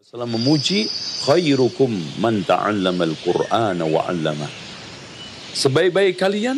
[0.00, 0.88] Salam memuji
[1.28, 1.92] khairukum
[2.24, 4.48] man ta'allama al-Qur'ana wa 'allama.
[5.52, 6.56] Sebaik-baik kalian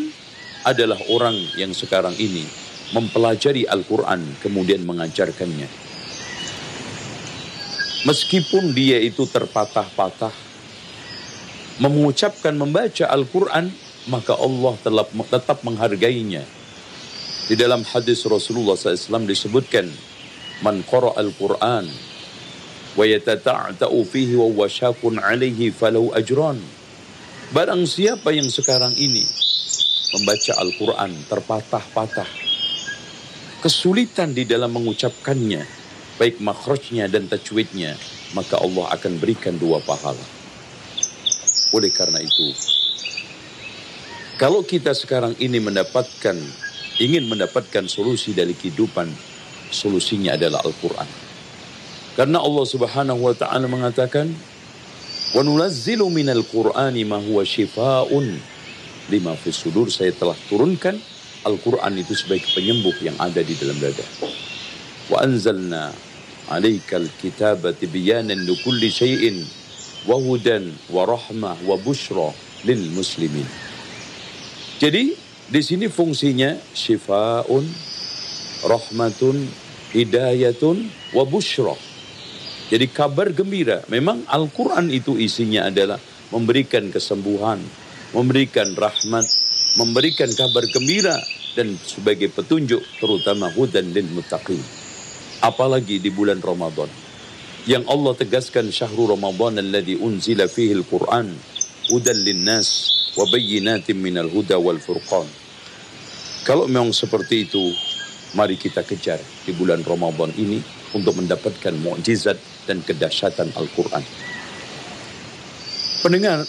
[0.63, 2.47] adalah orang yang sekarang ini
[2.95, 5.67] mempelajari Al-Quran kemudian mengajarkannya.
[8.07, 10.31] Meskipun dia itu terpatah-patah,
[11.83, 13.75] mengucapkan membaca Al-Quran,
[14.07, 16.47] maka Allah tetap, tetap menghargainya.
[17.51, 19.91] Di dalam hadis Rasulullah SAW disebutkan,
[20.63, 22.12] Man qara al-Quran
[22.98, 26.54] وَيَتَتَعْتَأُ فِيهِ وَوَشَاكٌ عَلَيْهِ فَلَوْ أَجْرًا
[27.48, 29.24] Barang siapa yang sekarang ini
[30.20, 32.28] membaca Al-Quran terpatah-patah,
[33.64, 35.64] kesulitan di dalam mengucapkannya,
[36.20, 37.96] baik makhrajnya dan tajwidnya,
[38.36, 40.20] maka Allah akan berikan dua pahala.
[41.72, 42.52] Oleh karena itu,
[44.36, 46.36] kalau kita sekarang ini mendapatkan,
[47.00, 49.08] ingin mendapatkan solusi dari kehidupan,
[49.72, 51.21] solusinya adalah Al-Quran.
[52.13, 54.29] Karena Allah Subhanahu wa taala mengatakan,
[55.33, 58.37] "Wa nunazzilu minal Qur'ani ma huwa shifaa'un
[59.09, 61.01] lima fis sudur." Saya telah turunkan
[61.43, 64.05] Al-Qur'an itu sebagai penyembuh yang ada di dalam dada.
[65.09, 65.89] Wa anzalna
[66.53, 69.41] 'alaikal kitaba tibyanan likulli syai'in
[70.05, 72.29] wa hudan wa rahmah wa busyra
[72.69, 73.49] lil muslimin.
[74.77, 75.17] Jadi
[75.49, 77.65] di sini fungsinya syifaun,
[78.69, 79.49] rahmatun,
[79.97, 81.92] hidayatun, wa busyra
[82.73, 83.85] jadi kabar gembira.
[83.93, 86.01] Memang Al-Quran itu isinya adalah
[86.33, 87.61] memberikan kesembuhan,
[88.17, 89.29] memberikan rahmat,
[89.77, 91.21] memberikan kabar gembira
[91.53, 94.57] dan sebagai petunjuk terutama hudan lil muttaqin.
[95.45, 96.89] Apalagi di bulan Ramadan.
[97.69, 101.29] Yang Allah tegaskan syahrul Ramadan alladhi unzila fihi al-Quran
[101.93, 102.89] hudan linnas
[103.21, 105.29] wa bayyinatin minal huda wal furqan.
[106.49, 107.61] Kalau memang seperti itu,
[108.33, 110.59] mari kita kejar di bulan Ramadan ini
[110.97, 114.05] untuk mendapatkan mukjizat dan kedahsyatan Al-Quran.
[116.03, 116.43] Pendengar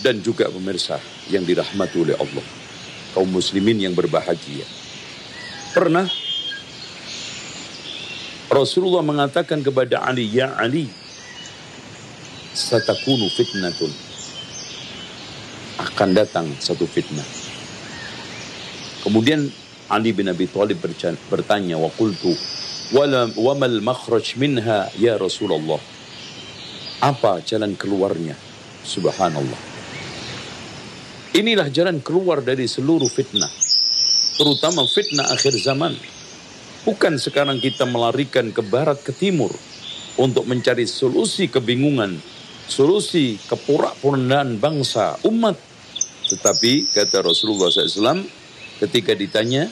[0.00, 0.98] dan juga pemirsa
[1.28, 2.46] yang dirahmati oleh Allah.
[3.14, 4.66] Kaum muslimin yang berbahagia.
[5.70, 6.06] Pernah
[8.50, 10.86] Rasulullah mengatakan kepada Ali, Ya Ali,
[12.54, 13.92] satakunu fitnatun.
[15.82, 17.26] Akan datang satu fitnah.
[19.02, 19.50] Kemudian
[19.90, 20.80] Ali bin Abi Thalib
[21.28, 22.32] bertanya, wa qultu,
[22.94, 25.82] wamal makhraj minha ya Rasulullah.
[27.02, 28.38] Apa jalan keluarnya?
[28.86, 29.58] Subhanallah.
[31.34, 33.50] Inilah jalan keluar dari seluruh fitnah.
[34.38, 35.98] Terutama fitnah akhir zaman.
[36.86, 39.50] Bukan sekarang kita melarikan ke barat ke timur
[40.14, 42.20] untuk mencari solusi kebingungan,
[42.70, 45.58] solusi keporak-porandaan bangsa, umat.
[46.30, 48.22] Tetapi kata Rasulullah SAW
[48.84, 49.66] ketika ditanya,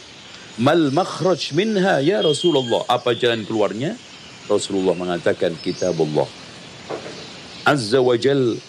[0.61, 2.85] Mal makhraj minha ya Rasulullah.
[2.85, 3.97] Apa jalan keluarnya?
[4.53, 6.29] Rasulullah mengatakan kitabullah.
[7.65, 8.61] Azza wa jal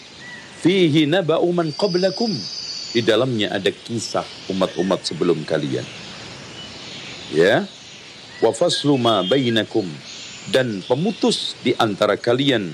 [0.64, 2.32] fihi naba'u man qablakum.
[2.96, 5.84] Di dalamnya ada kisah umat-umat sebelum kalian.
[7.36, 7.68] Ya.
[8.40, 9.84] Wa faslu ma bainakum
[10.56, 12.72] dan pemutus di antara kalian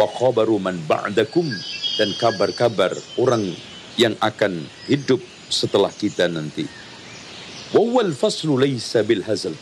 [0.00, 1.44] wa khabaru man ba'dakum
[2.00, 3.52] dan kabar-kabar orang
[4.00, 5.20] yang akan hidup
[5.52, 6.79] setelah kita nanti.
[7.70, 9.54] Wawal faslu laysa bil hazal.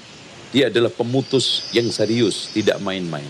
[0.49, 3.29] Dia adalah pemutus yang serius, tidak main-main.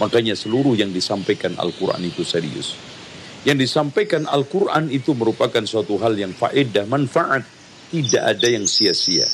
[0.00, 2.72] Makanya seluruh yang disampaikan Al-Quran itu serius.
[3.44, 7.44] Yang disampaikan Al-Quran itu merupakan suatu hal yang faedah, manfaat.
[7.92, 9.28] Tidak ada yang sia-sia.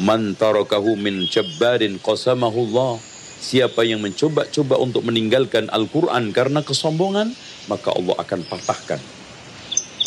[0.00, 2.96] Man tarakahu min jabbarin qasamahullah.
[3.42, 7.36] Siapa yang mencoba-coba untuk meninggalkan Al-Quran karena kesombongan,
[7.68, 9.00] maka Allah akan patahkan.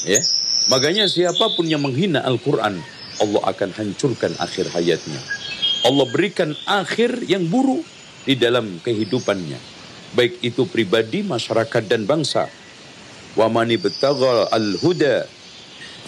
[0.08, 0.22] Ya,
[0.66, 2.82] Makanya siapa pun yang menghina Al-Quran,
[3.22, 5.22] Allah akan hancurkan akhir hayatnya.
[5.86, 7.86] Allah berikan akhir yang buruk
[8.26, 9.62] di dalam kehidupannya.
[10.18, 12.50] Baik itu pribadi, masyarakat, dan bangsa.
[13.38, 15.30] Betagal al-huda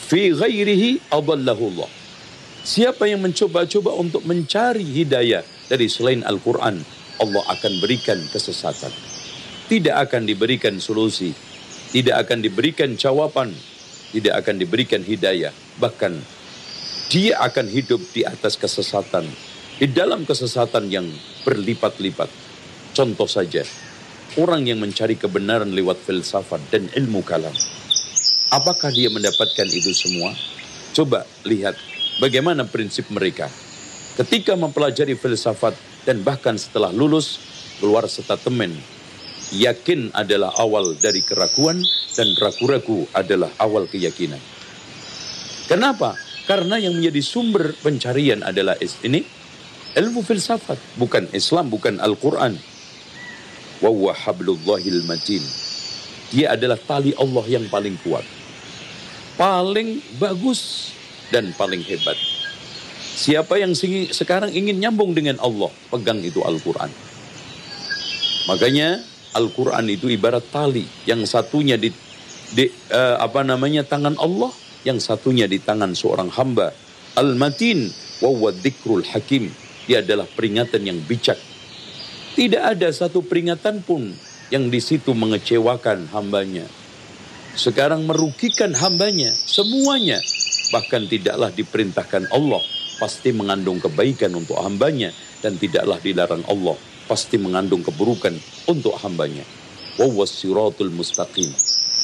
[0.02, 1.92] fi ghairihi adallahullah.
[2.66, 6.82] Siapa yang mencoba-coba untuk mencari hidayah dari selain Al-Quran,
[7.22, 8.92] Allah akan berikan kesesatan.
[9.70, 11.36] Tidak akan diberikan solusi.
[11.94, 13.54] Tidak akan diberikan jawaban
[14.12, 15.52] tidak akan diberikan hidayah.
[15.80, 16.14] Bahkan
[17.08, 19.28] dia akan hidup di atas kesesatan.
[19.78, 21.06] Di dalam kesesatan yang
[21.46, 22.30] berlipat-lipat.
[22.98, 23.62] Contoh saja,
[24.42, 27.54] orang yang mencari kebenaran lewat filsafat dan ilmu kalam.
[28.50, 30.34] Apakah dia mendapatkan itu semua?
[30.98, 31.78] Coba lihat
[32.18, 33.46] bagaimana prinsip mereka.
[34.18, 35.78] Ketika mempelajari filsafat
[36.10, 37.38] dan bahkan setelah lulus,
[37.78, 38.97] keluar statemen
[39.56, 41.80] yakin adalah awal dari keraguan
[42.18, 44.42] dan ragu-ragu adalah awal keyakinan.
[45.68, 46.16] Kenapa?
[46.48, 49.24] Karena yang menjadi sumber pencarian adalah ini
[50.00, 52.56] ilmu filsafat, bukan Islam, bukan Al-Quran.
[53.84, 55.44] hablullahil matin.
[56.32, 58.24] Dia adalah tali Allah yang paling kuat.
[59.36, 60.92] Paling bagus
[61.30, 62.18] dan paling hebat.
[63.18, 63.74] Siapa yang
[64.14, 66.90] sekarang ingin nyambung dengan Allah, pegang itu Al-Quran.
[68.48, 69.04] Makanya
[69.38, 71.94] Al-Quran itu ibarat tali, yang satunya di,
[72.58, 74.50] di uh, apa namanya tangan Allah,
[74.82, 76.74] yang satunya di tangan seorang hamba.
[77.14, 77.94] Al-Matin
[78.26, 79.54] wa dzikrul hakim.
[79.86, 81.38] Dia adalah peringatan yang bijak.
[82.34, 84.14] Tidak ada satu peringatan pun
[84.50, 86.66] yang di situ mengecewakan hambanya.
[87.58, 90.22] Sekarang merugikan hambanya, semuanya.
[90.70, 92.62] Bahkan tidaklah diperintahkan Allah,
[93.02, 95.10] pasti mengandung kebaikan untuk hambanya
[95.42, 98.36] dan tidaklah dilarang Allah, pasti mengandung keburukan
[98.68, 99.48] untuk hambanya.
[100.28, 101.50] Siratul mustaqim.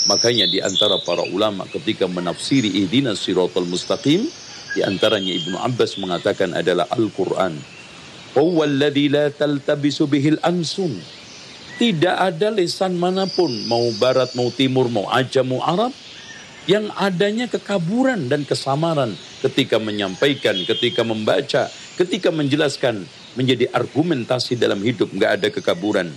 [0.09, 4.25] Makanya di antara para ulama ketika menafsiri ihdinas siratul mustaqim,
[4.73, 7.53] di antaranya Ibnu Abbas mengatakan adalah Al-Quran.
[8.33, 10.97] La taltabisu bihil ansun.
[11.77, 15.93] Tidak ada lisan mana pun, mau barat, mau timur, mau ajam, mau Arab,
[16.65, 19.13] yang adanya kekaburan dan kesamaran
[19.45, 21.67] ketika menyampaikan, ketika membaca,
[21.99, 26.09] ketika menjelaskan, menjadi argumentasi dalam hidup, nggak ada kekaburan.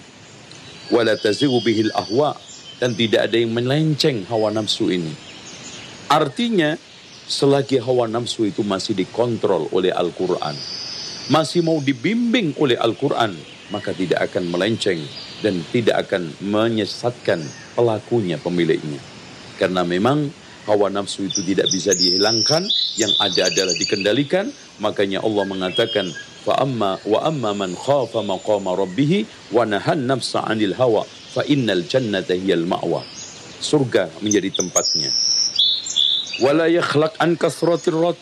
[0.92, 1.18] Wala
[1.64, 2.38] bihil ahwa,
[2.78, 5.10] dan tidak ada yang melenceng hawa nafsu ini.
[6.06, 6.78] Artinya,
[7.26, 10.54] selagi hawa nafsu itu masih dikontrol oleh Al-Quran,
[11.32, 13.34] masih mau dibimbing oleh Al-Quran,
[13.74, 15.02] maka tidak akan melenceng
[15.42, 17.42] dan tidak akan menyesatkan
[17.74, 19.02] pelakunya, pemiliknya.
[19.58, 20.30] Karena memang
[20.70, 22.62] hawa nafsu itu tidak bisa dihilangkan,
[23.00, 26.06] yang ada adalah dikendalikan, makanya Allah mengatakan,
[26.46, 31.02] fa amma wa amma man khafa maqama rabbih wa nahan nafsa 'anil hawa
[31.34, 33.02] fa innal jannata hiyal ma'wa.
[33.58, 35.10] Surga menjadi tempatnya
[36.40, 38.19] wala yakhlaq an kasratir rot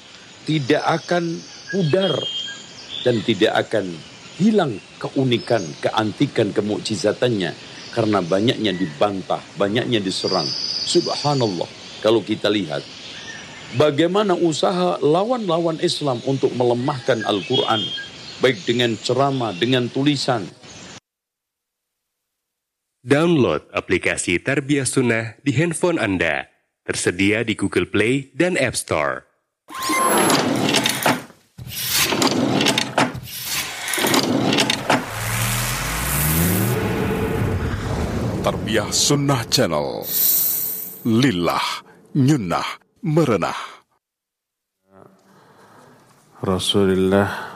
[0.46, 1.42] tidak akan
[1.72, 2.14] pudar
[3.02, 3.90] dan tidak akan
[4.38, 7.54] hilang keunikan, keantikan, kemukjizatannya
[7.94, 10.46] karena banyaknya dibantah, banyaknya diserang.
[10.84, 11.66] Subhanallah,
[12.02, 12.82] kalau kita lihat
[13.78, 17.82] bagaimana usaha lawan-lawan Islam untuk melemahkan Al-Quran,
[18.40, 20.46] baik dengan ceramah, dengan tulisan.
[23.04, 26.48] Download aplikasi Tarbiyah Sunnah di handphone Anda
[26.84, 29.24] Tersedia di Google Play dan App Store.
[38.44, 40.04] Tarbiyah Sunnah Channel.
[41.08, 41.66] Lillah,
[42.12, 42.68] nyunnah,
[43.00, 43.60] merenah.
[46.44, 47.53] Rasulullah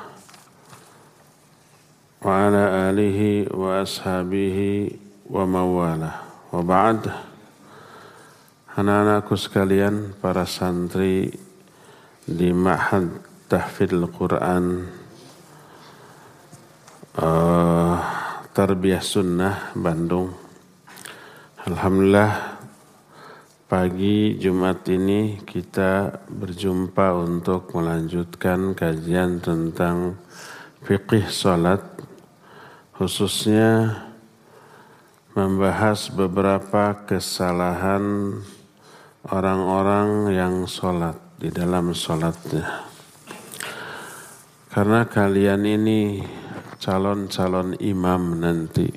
[3.86, 4.98] ashabihi
[5.30, 6.26] wa mawalah.
[6.50, 7.06] Wa ba'd.
[8.74, 11.30] Anak-anakku sekalian, para santri
[12.26, 14.90] di Ma'had Tahfidz Quran
[17.22, 17.96] uh,
[18.50, 20.34] Tarbiyah Sunnah Bandung.
[21.70, 22.58] Alhamdulillah
[23.70, 30.18] pagi Jumat ini kita berjumpa untuk melanjutkan kajian tentang
[30.82, 31.97] fikih salat
[32.98, 33.94] khususnya
[35.30, 38.34] membahas beberapa kesalahan
[39.22, 42.90] orang-orang yang sholat di dalam sholatnya.
[44.66, 46.26] Karena kalian ini
[46.82, 48.90] calon-calon imam nanti.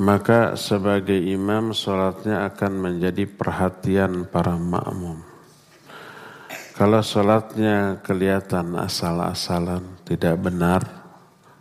[0.00, 5.20] Maka sebagai imam sholatnya akan menjadi perhatian para makmum.
[6.72, 10.97] Kalau sholatnya kelihatan asal-asalan, tidak benar,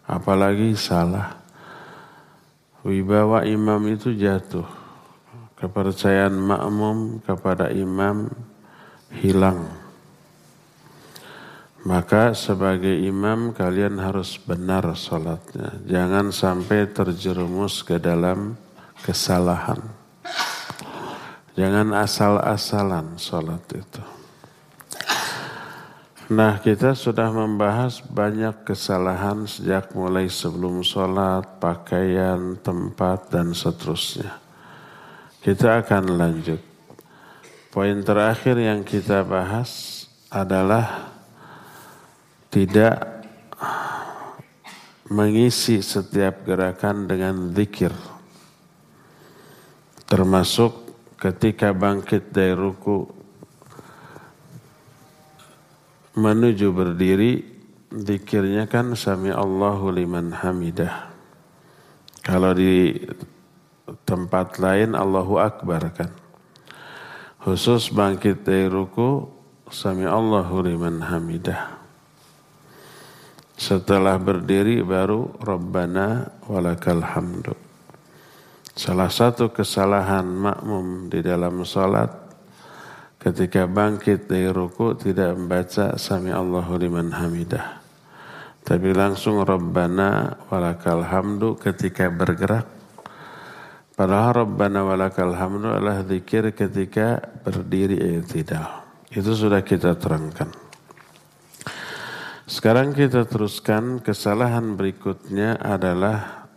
[0.08, 1.36] apalagi salah,
[2.82, 4.66] wibawa imam itu jatuh
[5.60, 8.32] kepercayaan makmum kepada imam
[9.12, 9.68] hilang.
[11.88, 15.78] Maka sebagai imam kalian harus benar sholatnya.
[15.88, 18.60] Jangan sampai terjerumus ke dalam
[19.06, 19.80] kesalahan.
[21.56, 24.17] Jangan asal-asalan sholat itu.
[26.28, 34.36] Nah kita sudah membahas banyak kesalahan sejak mulai sebelum sholat, pakaian, tempat, dan seterusnya.
[35.40, 36.60] Kita akan lanjut.
[37.72, 41.16] Poin terakhir yang kita bahas adalah
[42.52, 43.24] tidak
[45.08, 47.96] mengisi setiap gerakan dengan zikir.
[50.04, 53.17] Termasuk ketika bangkit dari ruku
[56.18, 57.46] menuju berdiri,
[57.94, 61.14] zikirnya kan sami Allahu liman hamidah.
[62.26, 62.98] Kalau di
[64.04, 66.12] tempat lain Allahu Akbar kan.
[67.40, 71.76] Khusus bangkit dari ruku Sami Allahu liman hamidah.
[73.60, 77.52] Setelah berdiri baru Rabbana walakal hamdu.
[78.72, 82.27] Salah satu kesalahan makmum di dalam salat
[83.18, 87.82] ketika bangkit dari ruku tidak membaca sami Allahu liman hamidah.
[88.62, 92.68] Tapi langsung Rabbana walakal hamdu ketika bergerak.
[93.98, 98.86] Padahal Rabbana walakal hamdu adalah zikir ketika berdiri tidak.
[99.08, 100.52] Itu sudah kita terangkan.
[102.48, 106.48] Sekarang kita teruskan kesalahan berikutnya adalah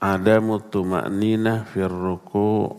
[0.00, 2.76] ada mutuma'ninah fir ruku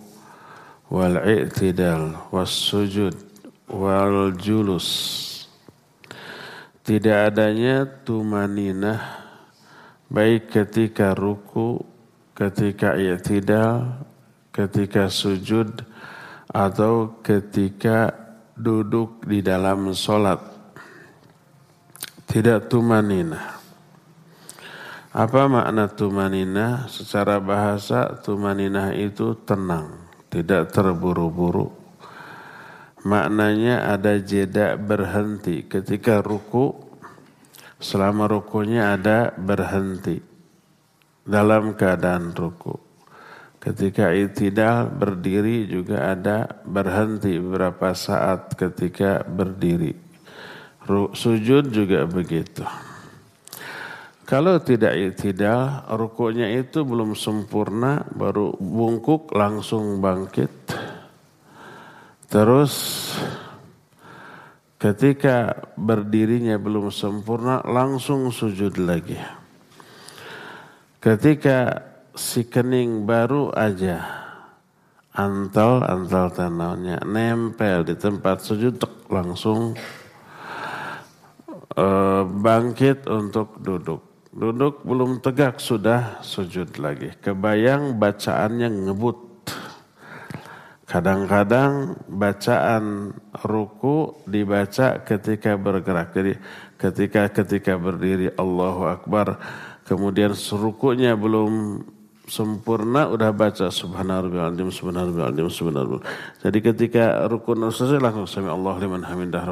[0.90, 3.16] wal i'tidal was sujud
[3.70, 4.88] wal julus.
[6.86, 9.02] Tidak adanya tumaninah
[10.06, 11.82] baik ketika ruku,
[12.38, 14.06] ketika i'tidal,
[14.54, 15.82] ketika sujud
[16.54, 18.14] atau ketika
[18.54, 20.56] duduk di dalam solat
[22.36, 23.58] tidak tumanina.
[25.16, 26.92] Apa makna tumanina?
[26.92, 30.05] Secara bahasa tumanina itu tenang,
[30.36, 31.72] tidak terburu-buru.
[33.08, 36.84] Maknanya ada jeda berhenti ketika ruku.
[37.76, 40.20] Selama rukunya ada berhenti
[41.24, 42.76] dalam keadaan ruku.
[43.60, 49.96] Ketika itidal berdiri juga ada berhenti beberapa saat ketika berdiri.
[51.14, 52.64] Sujud juga begitu.
[54.26, 60.50] Kalau tidak itidal, rukuknya itu belum sempurna, baru bungkuk langsung bangkit.
[62.26, 62.74] Terus
[64.82, 69.22] ketika berdirinya belum sempurna, langsung sujud lagi.
[70.98, 71.86] Ketika
[72.18, 74.02] si kening baru aja
[75.14, 79.78] antal antal tanahnya nempel di tempat sujud langsung
[81.76, 84.15] Eh, bangkit untuk duduk.
[84.36, 87.16] Duduk belum tegak sudah sujud lagi.
[87.24, 89.48] Kebayang bacaannya ngebut.
[90.84, 93.16] Kadang-kadang bacaan
[93.48, 96.12] ruku dibaca ketika bergerak.
[96.12, 96.36] Jadi
[96.76, 99.40] ketika ketika berdiri Allahu Akbar.
[99.88, 101.80] Kemudian rukunya belum
[102.28, 106.02] sempurna udah baca subhanallah subhanallah subhanallah
[106.42, 109.46] jadi ketika rukun selesai langsung sami Allah liman hamidah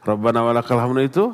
[0.00, 1.24] rabbana walakal hamdu itu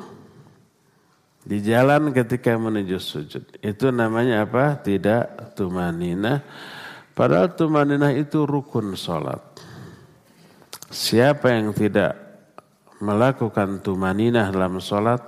[1.42, 3.44] di jalan ketika menuju sujud.
[3.58, 4.78] Itu namanya apa?
[4.78, 6.42] Tidak tumanina.
[7.12, 9.42] Padahal tumanina itu rukun sholat.
[10.92, 12.14] Siapa yang tidak
[13.02, 15.20] melakukan tumanina dalam sholat,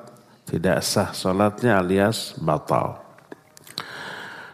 [0.47, 3.03] tidak sah sholatnya alias batal.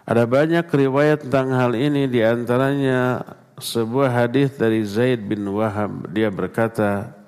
[0.08, 3.22] Ada banyak riwayat tentang hal ini di antaranya
[3.60, 7.19] sebuah hadis dari Zaid bin Wahab dia berkata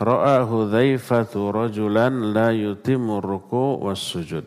[0.00, 4.44] ra'a Hudzaifatu rajulan la yutimmu ruku' was sujud.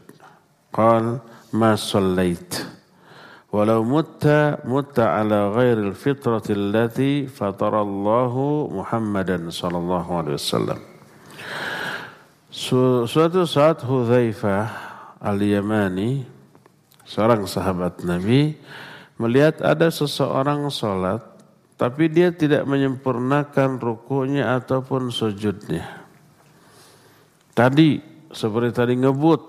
[0.74, 1.22] Qal
[1.56, 2.68] ma sallait.
[3.48, 10.80] Walau mutta mutta ala ghairi al-fitrati allati fatara Allahu Muhammadan sallallahu alaihi wasallam.
[12.52, 14.68] Suatu saat Hudzaifah
[15.24, 16.28] al-Yamani
[17.08, 18.60] seorang sahabat Nabi
[19.16, 21.24] melihat ada seseorang salat
[21.78, 26.10] tapi dia tidak menyempurnakan rukunya ataupun sujudnya.
[27.54, 28.02] Tadi
[28.34, 29.42] seperti tadi ngebut,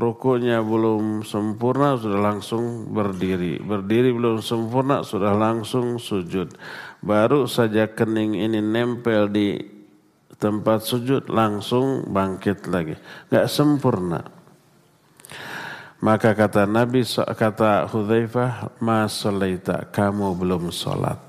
[0.00, 3.60] rukunya belum sempurna sudah langsung berdiri.
[3.60, 6.56] Berdiri belum sempurna sudah langsung sujud.
[7.04, 9.60] Baru saja kening ini nempel di
[10.40, 12.96] tempat sujud langsung bangkit lagi.
[13.28, 14.20] Gak sempurna.
[15.96, 19.08] Maka kata Nabi, kata Hudzaifah, ma
[19.88, 21.25] kamu belum sholat.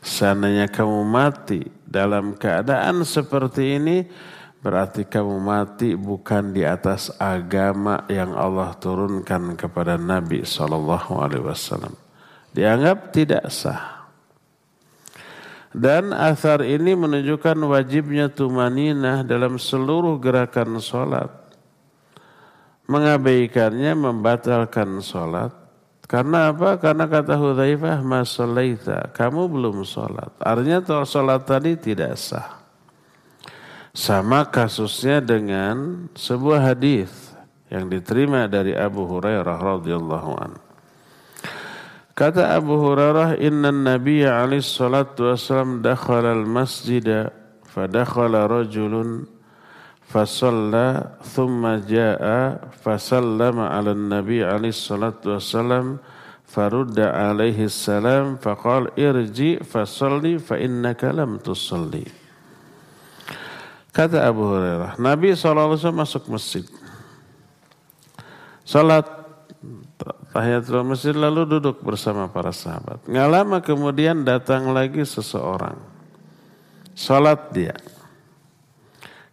[0.00, 4.08] Seandainya kamu mati dalam keadaan seperti ini,
[4.64, 11.92] berarti kamu mati bukan di atas agama yang Allah turunkan kepada Nabi Shallallahu Alaihi Wasallam.
[12.56, 14.00] Dianggap tidak sah.
[15.70, 21.30] Dan asar ini menunjukkan wajibnya tumaninah dalam seluruh gerakan sholat.
[22.90, 25.59] Mengabaikannya membatalkan sholat
[26.10, 26.74] karena apa?
[26.82, 32.66] Karena kata Hudzaifah, "Masalaita, kamu belum sholat." Artinya sholat tadi tidak sah.
[33.94, 37.30] Sama kasusnya dengan sebuah hadis
[37.70, 40.58] yang diterima dari Abu Hurairah radhiyallahu an.
[42.18, 47.30] Kata Abu Hurairah, "Inna Nabiya alaihi salatu wasallam dakhala al-masjid
[47.70, 48.50] fa dakhala
[50.10, 56.02] fasalla thumma jaa fasallama ala nabi alaihi salatu wassalam
[56.50, 62.10] farudda alaihi salam faqal irji fasalli fa innaka lam tusalli
[63.94, 66.66] kata Abu Hurairah Nabi SAW masuk masjid
[68.66, 69.20] salat
[70.32, 73.02] tahiyatul masjid lalu duduk bersama para sahabat.
[73.04, 75.76] Nggak lama kemudian datang lagi seseorang.
[76.94, 77.76] Salat dia.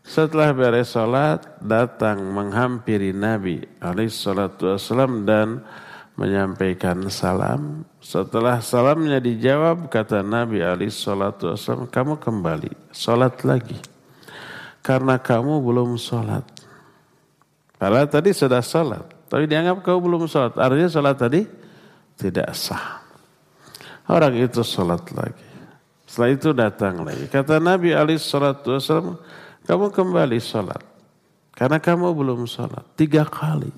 [0.08, 5.68] Setelah beres salat, datang menghampiri Nabi alaihissalam dan
[6.16, 7.84] menyampaikan salam.
[8.00, 13.76] Setelah salamnya dijawab, kata Nabi alaihissalam, kamu kembali, salat lagi.
[14.80, 16.48] Karena kamu belum salat.
[17.76, 20.56] Padahal tadi sudah salat, tapi dianggap kamu belum salat.
[20.56, 21.44] Artinya salat tadi
[22.16, 23.04] tidak sah.
[24.08, 25.44] Orang itu salat lagi.
[26.08, 27.28] Setelah itu datang lagi.
[27.28, 29.20] Kata Nabi alaihissalam,
[29.68, 30.80] kamu kembali sholat.
[31.52, 32.88] Karena kamu belum sholat.
[32.96, 33.70] Tiga kali.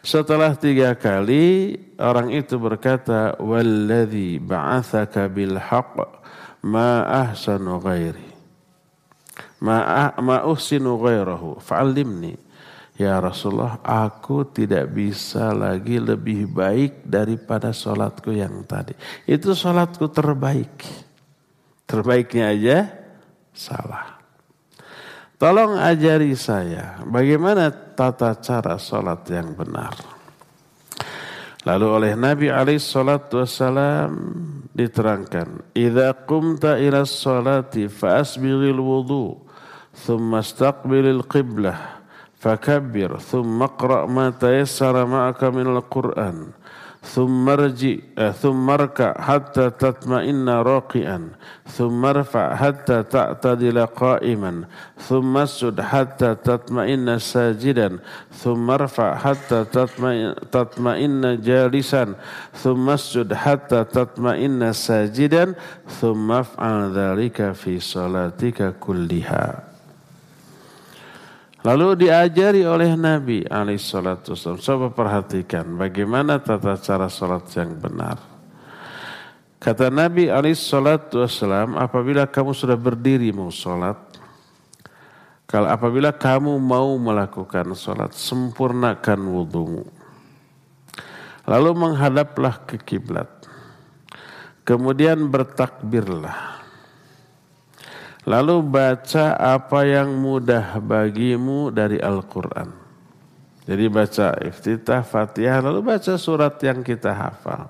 [0.00, 6.00] Setelah tiga kali orang itu berkata walladzi ba'atsaka bil haqq
[6.64, 8.32] ma ahsanu ghairi
[9.60, 11.60] ma uhsinu ghairahu
[13.00, 18.96] ya Rasulullah aku tidak bisa lagi lebih baik daripada salatku yang tadi
[19.28, 20.84] itu salatku terbaik
[21.84, 22.78] terbaiknya aja
[23.54, 24.20] salah.
[25.40, 29.96] Tolong ajari saya bagaimana tata cara sholat yang benar.
[31.64, 34.12] Lalu oleh Nabi alaihi salatu wassalam
[34.72, 39.40] diterangkan, "Idza qumta ila sholati fa asbighil wudu,
[39.92, 42.04] thumma istaqbilil qiblah,
[42.40, 46.52] fakabbir, thumma qra' ma tayassara ma'aka minal Qur'an."
[47.02, 51.32] thummarji eh, thummarka hatta tatma'inna raqi'an.
[51.64, 54.66] Thummarfa hatta ta'tadila qa'iman.
[55.08, 58.00] Thummasjud hatta tatma'inna sajidan.
[58.30, 62.16] Thummarfa hatta tatma'inna jalisan.
[62.52, 65.56] Thummasjud hatta tatma'inna sajidan.
[66.00, 69.69] Thummaf'al dhalika fi salatika kulliha.
[71.60, 78.16] Lalu diajari oleh Nabi alaihissalatu Coba perhatikan bagaimana tata cara sholat yang benar.
[79.60, 81.20] Kata Nabi alaihissalatu
[81.76, 84.00] apabila kamu sudah berdiri mau sholat,
[85.44, 89.84] kalau apabila kamu mau melakukan sholat, sempurnakan wudhumu.
[91.44, 93.26] Lalu menghadaplah ke kiblat.
[94.62, 96.59] Kemudian bertakbirlah.
[98.30, 102.70] Lalu baca apa yang mudah bagimu dari Al-Quran.
[103.66, 107.66] Jadi baca iftitah, fatihah, lalu baca surat yang kita hafal.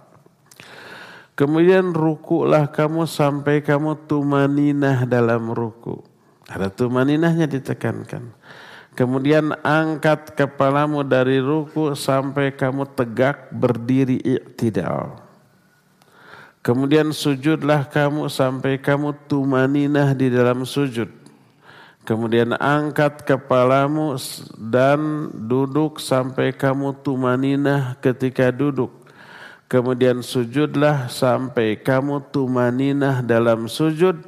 [1.33, 6.05] Kemudian rukulah kamu sampai kamu tumaninah dalam ruku.
[6.45, 8.37] Ada tumaninahnya ditekankan.
[8.93, 15.30] Kemudian angkat kepalamu dari ruku sampai kamu tegak berdiri i'tidal.
[16.61, 21.09] Kemudian sujudlah kamu sampai kamu tumaninah di dalam sujud.
[22.05, 24.21] Kemudian angkat kepalamu
[24.61, 28.93] dan duduk sampai kamu tumaninah ketika duduk.
[29.73, 34.21] Kemudian sujudlah sampai kamu tumaninah dalam sujud.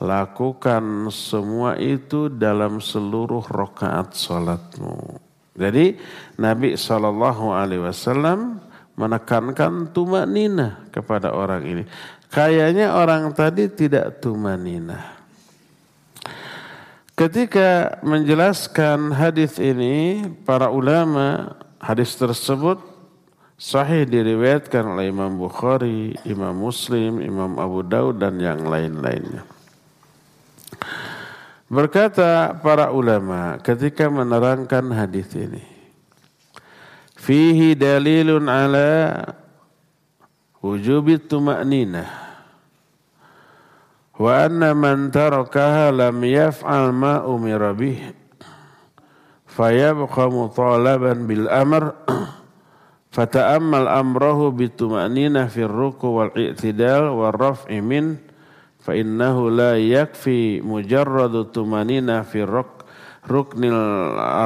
[0.00, 5.20] Lakukan semua itu dalam seluruh rokaat salatmu.
[5.54, 6.00] Jadi
[6.34, 8.58] Nabi Shallallahu Alaihi Wasallam
[8.94, 11.82] menekankan tumanina kepada orang ini.
[12.30, 15.14] Kayaknya orang tadi tidak tumanina.
[17.14, 22.82] Ketika menjelaskan hadis ini, para ulama hadis tersebut
[23.54, 29.46] sahih diriwayatkan oleh Imam Bukhari, Imam Muslim, Imam Abu Daud dan yang lain-lainnya.
[31.70, 35.62] Berkata para ulama ketika menerangkan hadis ini,
[37.24, 39.24] fihi dalilun ala
[40.60, 42.08] wujubi tuma'ninah
[44.20, 48.12] wa anna man tarakaha lam yaf'al ma umira bih.
[49.54, 51.94] Fayabqa mutalaban bil amr.
[53.14, 58.18] Fata'ammal amrahu bituma'ninah fil ruku wal i'tidal wal raf'i min.
[58.82, 62.73] Fa innahu la yakfi mujarradu tumanina fil ruk
[63.24, 63.80] ruknil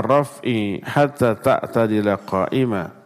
[0.07, 2.99] raf'i hatta ta'tadila qa'ima.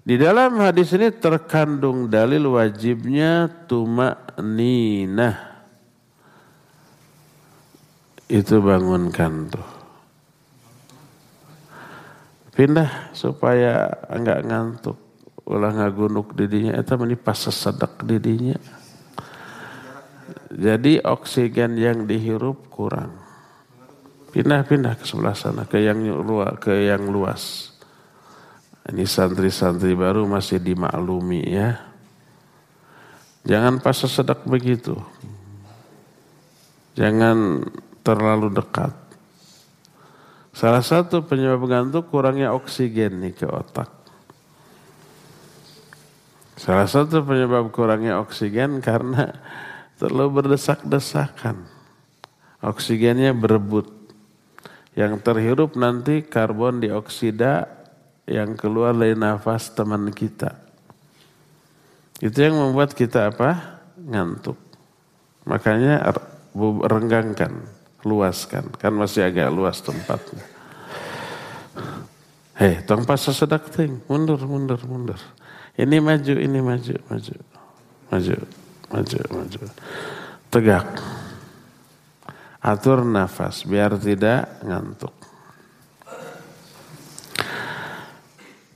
[0.00, 4.34] Di dalam hadis ini terkandung dalil wajibnya tumak
[8.30, 9.68] Itu bangunkan tuh.
[12.56, 14.98] Pindah supaya enggak ngantuk.
[15.44, 16.80] Ulah ngagunuk didinya.
[16.80, 18.56] Itu pas sesedek didinya.
[20.50, 23.19] Jadi oksigen yang dihirup kurang.
[24.30, 27.74] Pindah-pindah ke sebelah sana, ke yang luas, ke yang luas.
[28.86, 31.78] Ini santri-santri baru masih dimaklumi ya.
[33.44, 34.98] Jangan pas sesedek begitu.
[36.98, 37.64] Jangan
[38.02, 38.92] terlalu dekat.
[40.50, 43.88] Salah satu penyebab ngantuk kurangnya oksigen nih ke otak.
[46.60, 49.38] Salah satu penyebab kurangnya oksigen karena
[49.96, 51.64] terlalu berdesak-desakan.
[52.60, 53.99] Oksigennya berebut.
[55.00, 57.64] Yang terhirup nanti karbon dioksida
[58.28, 60.60] yang keluar dari nafas teman kita.
[62.20, 63.80] Itu yang membuat kita apa?
[63.96, 64.60] Ngantuk.
[65.48, 66.04] Makanya
[66.84, 67.64] renggangkan,
[68.04, 68.76] luaskan.
[68.76, 70.44] Kan masih agak luas tempatnya.
[72.60, 75.16] Hei, tong pas sesedak ting, mundur, mundur, mundur.
[75.80, 77.34] Ini maju, ini maju, maju,
[78.12, 78.36] maju,
[78.92, 79.62] maju, maju.
[80.52, 80.88] Tegak.
[82.60, 85.16] Atur nafas biar tidak ngantuk.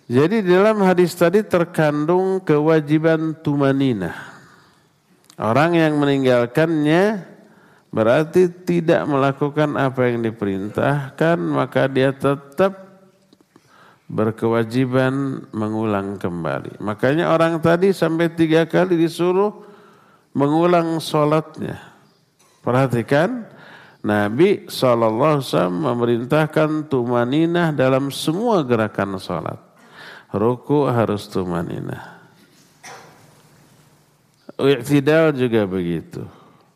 [0.04, 4.12] Jadi dalam hadis tadi terkandung kewajiban tumanina.
[5.40, 7.24] Orang yang meninggalkannya
[7.88, 12.84] berarti tidak melakukan apa yang diperintahkan maka dia tetap
[14.08, 16.78] berkewajiban mengulang kembali.
[16.84, 19.64] Makanya orang tadi sampai tiga kali disuruh
[20.36, 21.80] mengulang sholatnya.
[22.60, 23.48] Perhatikan,
[24.04, 25.40] Nabi SAW
[25.72, 29.56] memerintahkan tumaninah dalam semua gerakan sholat.
[30.28, 32.20] Ruku harus tumaninah.
[34.60, 36.20] Iktidal juga begitu.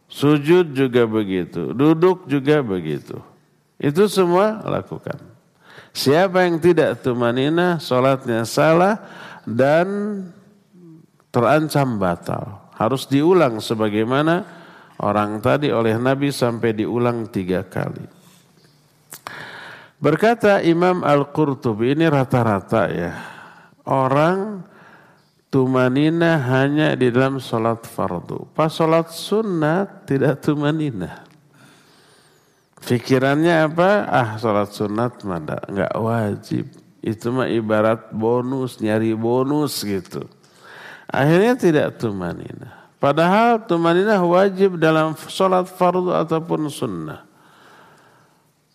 [0.09, 1.77] Sujud juga begitu.
[1.77, 3.21] Duduk juga begitu.
[3.77, 5.21] Itu semua lakukan.
[5.93, 9.05] Siapa yang tidak tumanina, sholatnya salah
[9.45, 9.87] dan
[11.29, 12.73] terancam batal.
[12.73, 14.58] Harus diulang sebagaimana
[15.03, 18.07] orang tadi oleh Nabi sampai diulang tiga kali.
[19.99, 23.13] Berkata Imam Al-Qurtubi, ini rata-rata ya.
[23.83, 24.63] Orang
[25.51, 28.47] tumanina hanya di dalam sholat fardu.
[28.55, 31.27] Pas sholat sunnah tidak tumanina.
[32.79, 34.07] Pikirannya apa?
[34.07, 36.71] Ah sholat sunat mana nggak wajib.
[37.03, 40.31] Itu mah ibarat bonus, nyari bonus gitu.
[41.11, 42.78] Akhirnya tidak tumanina.
[42.99, 47.23] Padahal tumanina wajib dalam sholat fardu ataupun sunnah.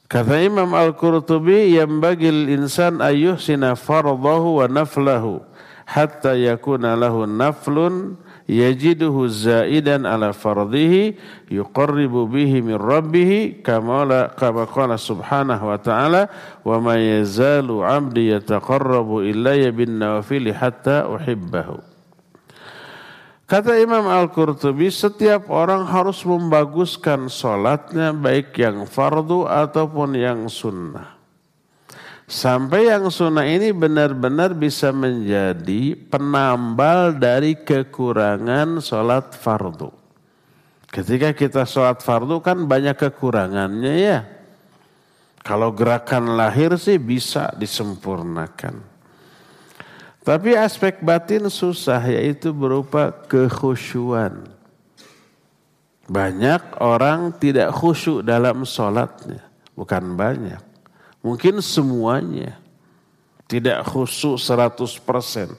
[0.07, 5.43] Kata Imam Al-Qurtubi, yang bagil insan ayuh sina fardahu wa naflahu
[5.83, 8.15] hatta yakuna lahu naflun
[8.47, 11.15] yajiduhu zaidan ala fardhihi
[11.51, 16.31] yuqarribu bihi min rabbih kama kama qala subhanahu wa ta'ala
[16.63, 21.92] wa ma yazalu 'abdi yataqarrabu ilayya bin nawafil hatta uhibbahu
[23.53, 31.13] Kata Imam Al-Qurtubi, setiap orang harus membaguskan sholatnya baik yang fardu ataupun yang sunnah.
[32.25, 39.93] Sampai yang sunnah ini benar-benar bisa menjadi penambal dari kekurangan sholat fardu.
[40.89, 44.25] Ketika kita sholat fardu kan banyak kekurangannya ya.
[45.45, 48.92] Kalau gerakan lahir sih bisa disempurnakan.
[50.23, 54.47] Tapi aspek batin susah yaitu berupa kekhusyuan.
[56.07, 59.43] Banyak orang tidak khusyuk dalam sholatnya.
[59.75, 60.73] Bukan banyak
[61.23, 62.59] Mungkin semuanya.
[63.47, 65.55] Tidak khusyuk 100%.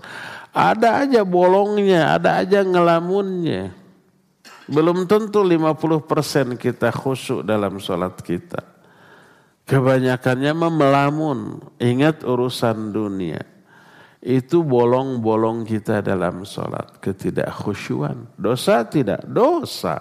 [0.55, 3.73] Ada aja bolongnya, ada aja ngelamunnya.
[4.69, 8.61] Belum tentu 50% kita khusyuk dalam sholat kita.
[9.65, 11.65] Kebanyakannya memelamun.
[11.81, 13.54] Ingat urusan dunia.
[14.25, 16.97] Itu bolong-bolong kita dalam sholat.
[17.05, 18.33] Ketidakkhusyuan.
[18.41, 19.21] Dosa tidak?
[19.29, 20.01] Dosa.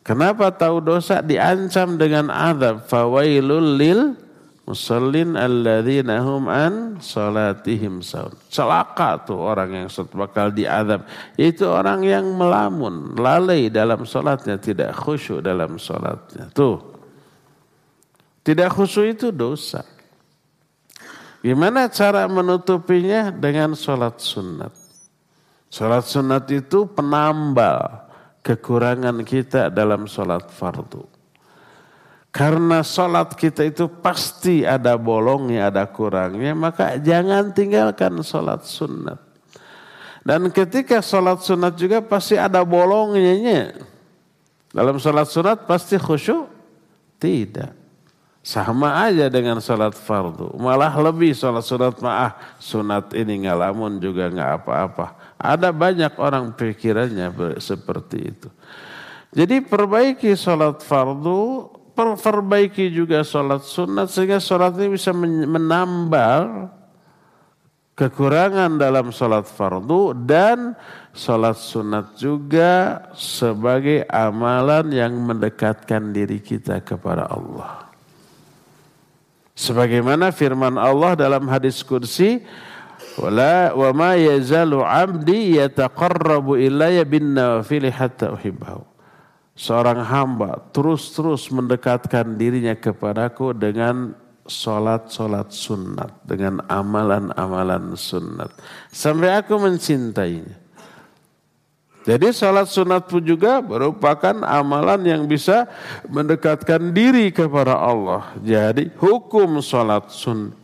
[0.00, 1.20] Kenapa tahu dosa?
[1.20, 2.88] Diancam dengan adab.
[2.88, 4.00] Fawailul lil
[4.62, 8.30] Musallin alladzina hum an salatihim saun.
[8.46, 11.02] Celaka tuh orang yang bakal diadab.
[11.34, 16.46] Itu orang yang melamun, lalai dalam salatnya, tidak khusyuk dalam salatnya.
[16.54, 16.78] Tuh.
[18.46, 19.82] Tidak khusyuk itu dosa.
[21.42, 23.34] Gimana cara menutupinya?
[23.34, 24.70] Dengan salat sunat.
[25.66, 28.06] Salat sunat itu penambal
[28.46, 31.02] kekurangan kita dalam salat fardu.
[32.32, 39.20] Karena sholat kita itu pasti ada bolongnya, ada kurangnya, maka jangan tinggalkan sholat sunat.
[40.24, 43.76] Dan ketika sholat sunat juga pasti ada bolongnya.
[44.72, 46.48] Dalam sholat sunat pasti khusyuk?
[47.20, 47.81] Tidak.
[48.42, 50.58] Sama aja dengan sholat fardu.
[50.58, 52.34] Malah lebih sholat sunat maah.
[52.58, 55.14] Sunat ini ngalamun juga nggak apa-apa.
[55.38, 57.30] Ada banyak orang pikirannya
[57.62, 58.50] seperti itu.
[59.30, 66.66] Jadi perbaiki sholat fardu perbaiki juga sholat sunat sehingga sholat ini bisa menambal
[67.94, 70.74] kekurangan dalam sholat fardu dan
[71.14, 77.91] sholat sunat juga sebagai amalan yang mendekatkan diri kita kepada Allah.
[79.52, 82.40] Sebagaimana firman Allah dalam hadis kursi,
[83.20, 88.88] wala wa ma yazalu 'abdi yataqarrabu ilayya bin nawafil hatta uhibbahu.
[89.52, 94.16] Seorang hamba terus-terus mendekatkan dirinya kepadaku dengan
[94.48, 98.48] solat-solat sunnat, dengan amalan-amalan sunnat.
[98.88, 100.61] Sampai aku mencintainya.
[102.02, 105.70] Jadi salat sunat pun juga merupakan amalan yang bisa
[106.10, 108.34] mendekatkan diri kepada Allah.
[108.42, 110.56] Jadi hukum salat sunat,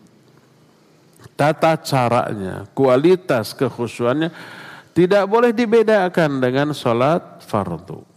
[1.39, 4.35] tata caranya, kualitas kekhusyuannya
[4.97, 8.08] tidak boleh dibedakan dengan salat fardu.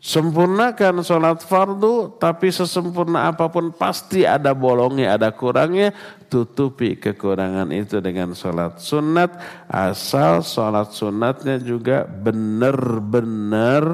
[0.00, 5.92] Sempurnakan sholat fardu, tapi sesempurna apa pun pasti ada bolongnya, ada kurangnya.
[6.32, 9.28] Tutupi kekurangan itu dengan sholat sunat,
[9.68, 13.84] asal sholat sunatnya juga benar-benar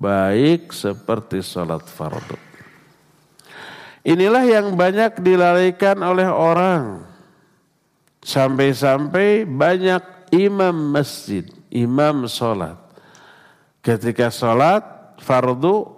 [0.00, 2.40] baik seperti sholat fardu.
[4.04, 7.04] Inilah yang banyak dilalaikan oleh orang.
[8.24, 12.80] Sampai-sampai banyak imam masjid, imam sholat.
[13.84, 14.93] Ketika sholat,
[15.24, 15.88] fardu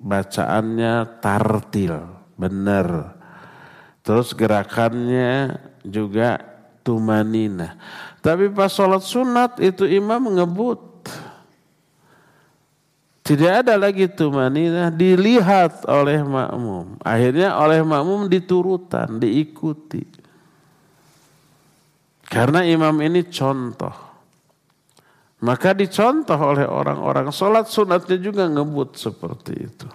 [0.00, 2.00] bacaannya tartil,
[2.40, 3.18] benar.
[4.00, 6.40] Terus gerakannya juga
[6.80, 7.76] tumanina.
[8.24, 10.80] Tapi pas sholat sunat itu imam ngebut.
[13.20, 16.96] Tidak ada lagi tumanina dilihat oleh makmum.
[17.04, 20.00] Akhirnya oleh makmum diturutan, diikuti.
[22.24, 24.07] Karena imam ini contoh.
[25.38, 27.30] Maka dicontoh oleh orang-orang.
[27.30, 29.88] Sholat sunatnya juga ngebut seperti itu.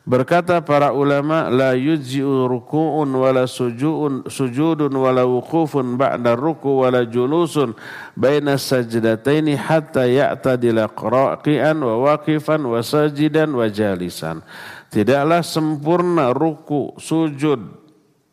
[0.00, 7.76] Berkata para ulama, la yujzi'u ruku'un wala sujudun, sujudun wala wukufun ba'da ruku wala julusun
[8.16, 14.40] baina sajdataini hatta ya'tadila qiraqian wa waqifan wa sajidan wa jalisan.
[14.88, 17.60] Tidaklah sempurna ruku, sujud,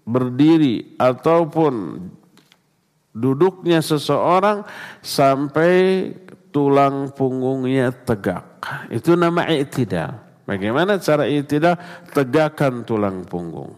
[0.08, 2.00] berdiri ataupun
[3.18, 4.62] duduknya seseorang
[5.02, 6.14] sampai
[6.54, 8.62] tulang punggungnya tegak.
[8.94, 10.22] Itu nama i'tidal.
[10.46, 11.76] Bagaimana cara i'tidal?
[12.14, 13.76] Tegakkan tulang punggung.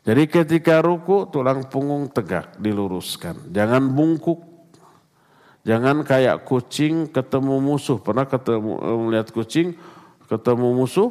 [0.00, 3.52] Jadi ketika ruku tulang punggung tegak, diluruskan.
[3.52, 4.40] Jangan bungkuk.
[5.60, 8.00] Jangan kayak kucing ketemu musuh.
[8.00, 9.76] Pernah ketemu melihat kucing
[10.24, 11.10] ketemu musuh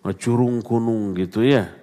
[0.00, 1.79] ngecurung kunung gitu ya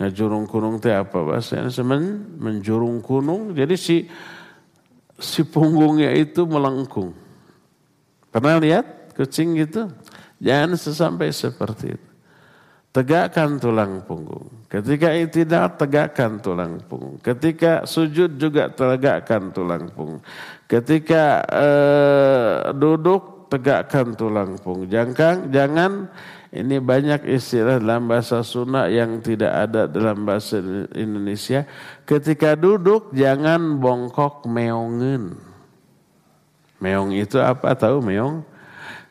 [0.00, 4.08] ngajurung kunung teh apa bahasanya semen menjurung kunung jadi si
[5.20, 7.12] si punggungnya itu melengkung.
[8.32, 9.92] Pernah lihat kucing gitu?
[10.40, 12.08] Jangan sesampai seperti itu.
[12.90, 14.50] Tegakkan tulang punggung.
[14.66, 17.22] Ketika tidak tegakkan tulang punggung.
[17.22, 20.24] Ketika sujud juga tegakkan tulang punggung.
[20.66, 24.90] Ketika eh, duduk tegakkan tulang punggung.
[24.90, 26.10] Jangan jangan
[26.50, 30.58] ini banyak istilah dalam bahasa Sunda yang tidak ada dalam bahasa
[30.98, 31.62] Indonesia.
[32.02, 35.38] Ketika duduk jangan bongkok meongen.
[36.82, 38.42] Meong itu apa tahu meong?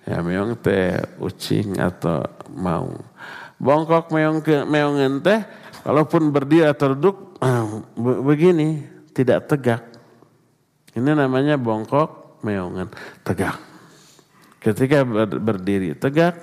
[0.04, 2.92] Ya meong teh ucing atau mau.
[3.56, 5.40] Bongkok meong ke meongen teh
[5.88, 7.40] walaupun berdiri atau duduk
[8.26, 8.84] begini
[9.16, 9.88] tidak tegak.
[10.92, 12.92] Ini namanya bongkok meongen
[13.24, 13.69] tegak.
[14.60, 15.08] Ketika
[15.40, 16.36] berdiri tegak,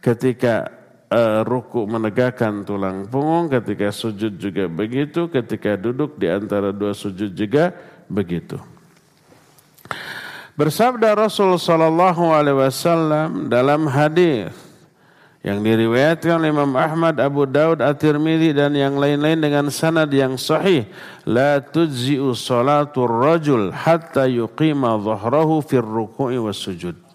[0.00, 0.72] ketika
[1.12, 7.32] uh, ruku menegakkan tulang punggung, ketika sujud juga begitu, ketika duduk di antara dua sujud
[7.32, 7.76] juga
[8.08, 8.56] begitu.
[10.58, 14.50] Bersabda Rasul sallallahu alaihi wasallam dalam hadis
[15.46, 20.90] yang diriwayatkan oleh Imam Ahmad, Abu Daud, At-Tirmidzi dan yang lain-lain dengan sanad yang sahih,
[21.22, 27.07] la tujzi'u salatul rajul hatta yuqima dhahrahu fir ruku'i was sujud.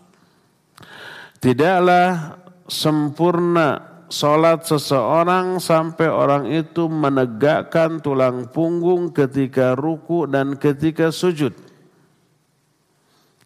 [1.43, 2.39] Tidaklah
[2.71, 11.51] sempurna sholat seseorang sampai orang itu menegakkan tulang punggung ketika ruku dan ketika sujud.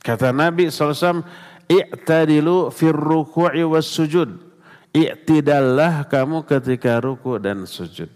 [0.05, 1.25] Kata Nabi SAW,
[1.65, 4.45] I'tadilu fir ruku'i was sujud.
[4.93, 8.13] I'tidallah kamu ketika ruku dan sujud.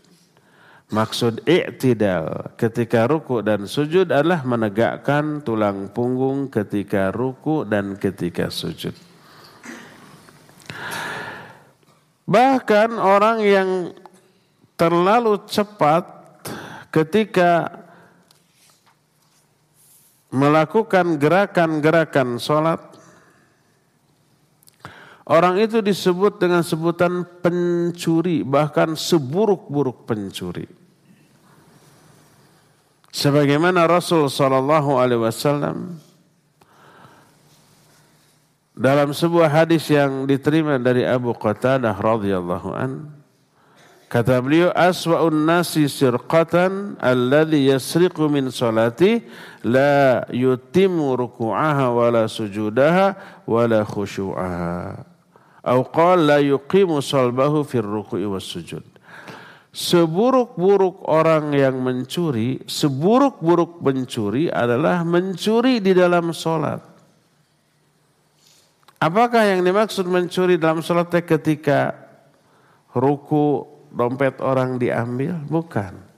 [0.94, 9.11] Maksud i'tidal ketika ruku dan sujud adalah menegakkan tulang punggung ketika ruku dan ketika sujud.
[12.32, 13.70] Bahkan orang yang
[14.80, 16.08] terlalu cepat
[16.88, 17.84] ketika
[20.32, 22.80] melakukan gerakan-gerakan sholat,
[25.28, 30.72] orang itu disebut dengan sebutan pencuri, bahkan seburuk-buruk pencuri.
[33.12, 36.00] Sebagaimana Rasul Shallallahu Alaihi Wasallam
[38.82, 43.14] Dalam sebuah hadis yang diterima dari Abu Qatadah radhiyallahu an
[44.10, 49.22] kata beliau aswa'un nasi sirqatan alladhi yasriqu min salati
[49.62, 53.14] la yutimmu ruku'aha wala sujudaha
[53.46, 55.06] wala khusyu'aha
[55.62, 58.82] au qala la yuqimu salbahu fir ruku'i was sujud
[59.72, 66.91] Seburuk-buruk orang yang mencuri, seburuk-buruk pencuri adalah mencuri di dalam sholat.
[69.02, 71.98] Apakah yang dimaksud mencuri dalam sholatnya ketika
[72.94, 75.42] ruku dompet orang diambil?
[75.50, 76.14] Bukan.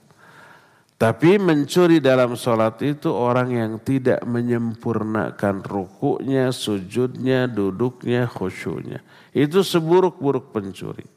[1.00, 9.00] Tapi mencuri dalam sholat itu orang yang tidak menyempurnakan rukunya, sujudnya, duduknya, khusyuknya.
[9.32, 11.08] Itu seburuk-buruk pencuri.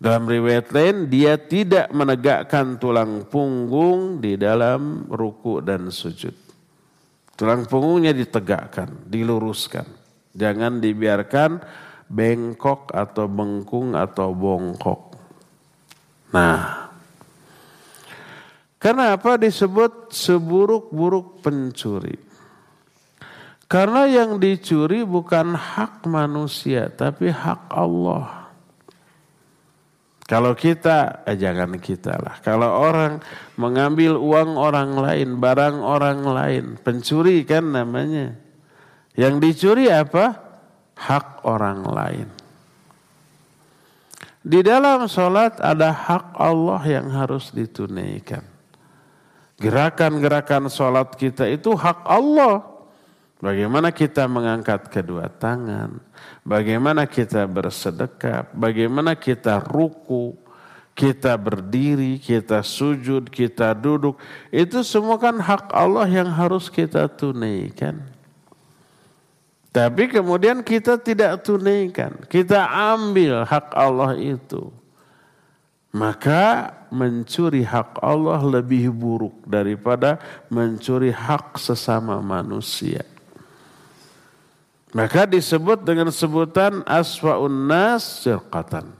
[0.00, 6.34] Dalam riwayat lain, dia tidak menegakkan tulang punggung di dalam ruku dan sujud.
[7.36, 10.03] Tulang punggungnya ditegakkan, diluruskan.
[10.34, 11.62] Jangan dibiarkan
[12.10, 15.14] bengkok atau bengkung atau bongkok.
[16.34, 16.90] Nah,
[18.82, 22.18] kenapa disebut seburuk-buruk pencuri?
[23.64, 28.44] Karena yang dicuri bukan hak manusia, tapi hak Allah.
[30.24, 32.40] Kalau kita, eh jangan kita lah.
[32.40, 33.20] Kalau orang
[33.60, 38.43] mengambil uang orang lain, barang orang lain, pencuri kan namanya.
[39.14, 40.42] Yang dicuri apa?
[40.94, 42.28] Hak orang lain.
[44.44, 48.44] Di dalam sholat ada hak Allah yang harus ditunaikan.
[49.56, 52.60] Gerakan-gerakan sholat kita itu hak Allah.
[53.40, 56.00] Bagaimana kita mengangkat kedua tangan,
[56.44, 60.36] bagaimana kita bersedekap, bagaimana kita ruku,
[60.96, 64.16] kita berdiri, kita sujud, kita duduk.
[64.48, 68.13] Itu semua kan hak Allah yang harus kita tunaikan.
[69.74, 72.14] Tapi kemudian kita tidak tunaikan.
[72.30, 74.70] Kita ambil hak Allah itu.
[75.90, 83.02] Maka mencuri hak Allah lebih buruk daripada mencuri hak sesama manusia.
[84.94, 88.94] Maka disebut dengan sebutan aswa'un nas sirqatan.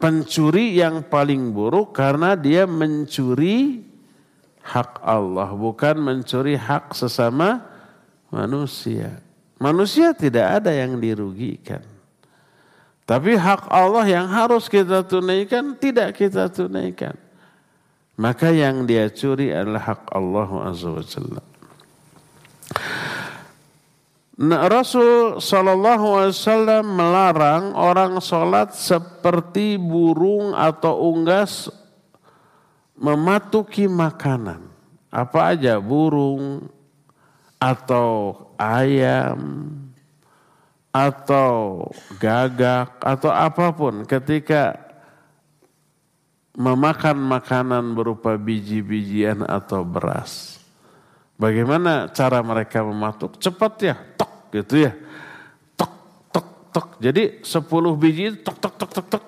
[0.00, 3.84] Pencuri yang paling buruk karena dia mencuri
[4.64, 5.52] hak Allah.
[5.52, 7.60] Bukan mencuri hak sesama
[8.32, 9.20] manusia.
[9.62, 11.86] Manusia tidak ada yang dirugikan.
[13.06, 17.14] Tapi hak Allah yang harus kita tunaikan tidak kita tunaikan.
[18.18, 20.90] Maka yang dia curi adalah hak Allah Azza.
[24.42, 31.70] Nah, Rasul Shallallahu Alaihi Wasallam melarang orang sholat seperti burung atau unggas
[32.98, 34.66] mematuki makanan.
[35.14, 36.66] Apa aja burung
[37.62, 39.70] atau ayam
[40.92, 41.88] atau
[42.20, 44.76] gagak atau apa pun ketika
[46.52, 50.60] memakan makanan berupa biji-bijian atau beras.
[51.40, 53.40] Bagaimana cara mereka mematuk?
[53.40, 54.92] Cepat ya, tok gitu ya.
[55.74, 55.92] Tok,
[56.28, 56.86] tok, tok.
[57.00, 59.24] Jadi 10 biji tok, tok, tok, tok, tok.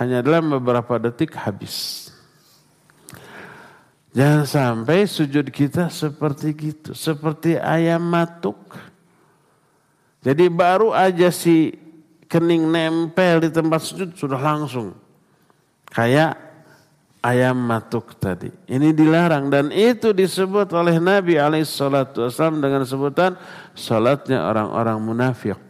[0.00, 2.07] Hanya dalam beberapa detik habis.
[4.16, 8.56] Jangan sampai sujud kita seperti gitu, seperti ayam matuk.
[10.24, 11.76] Jadi baru aja si
[12.26, 14.96] kening nempel di tempat sujud sudah langsung.
[15.88, 16.36] Kayak
[17.22, 18.48] ayam matuk tadi.
[18.66, 23.36] Ini dilarang dan itu disebut oleh Nabi alaihissalam dengan sebutan
[23.76, 25.60] salatnya orang-orang munafik.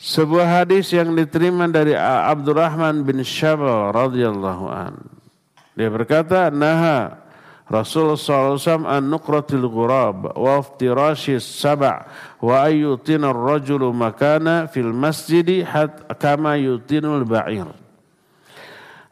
[0.00, 5.19] Sebuah hadis yang diterima dari Abdurrahman bin Syabal radhiyallahu anhu.
[5.80, 7.30] Dia berkata, Naha
[7.70, 12.04] Rasul SAW an nukratil ghurab wa iftirashi saba'
[12.42, 17.70] wa ayyutina rajulu makana fil masjidi hat kama yutinul ba'ir.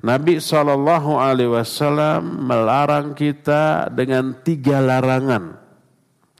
[0.03, 5.55] Nabi Shallallahu Alaihi Wasallam melarang kita dengan tiga larangan.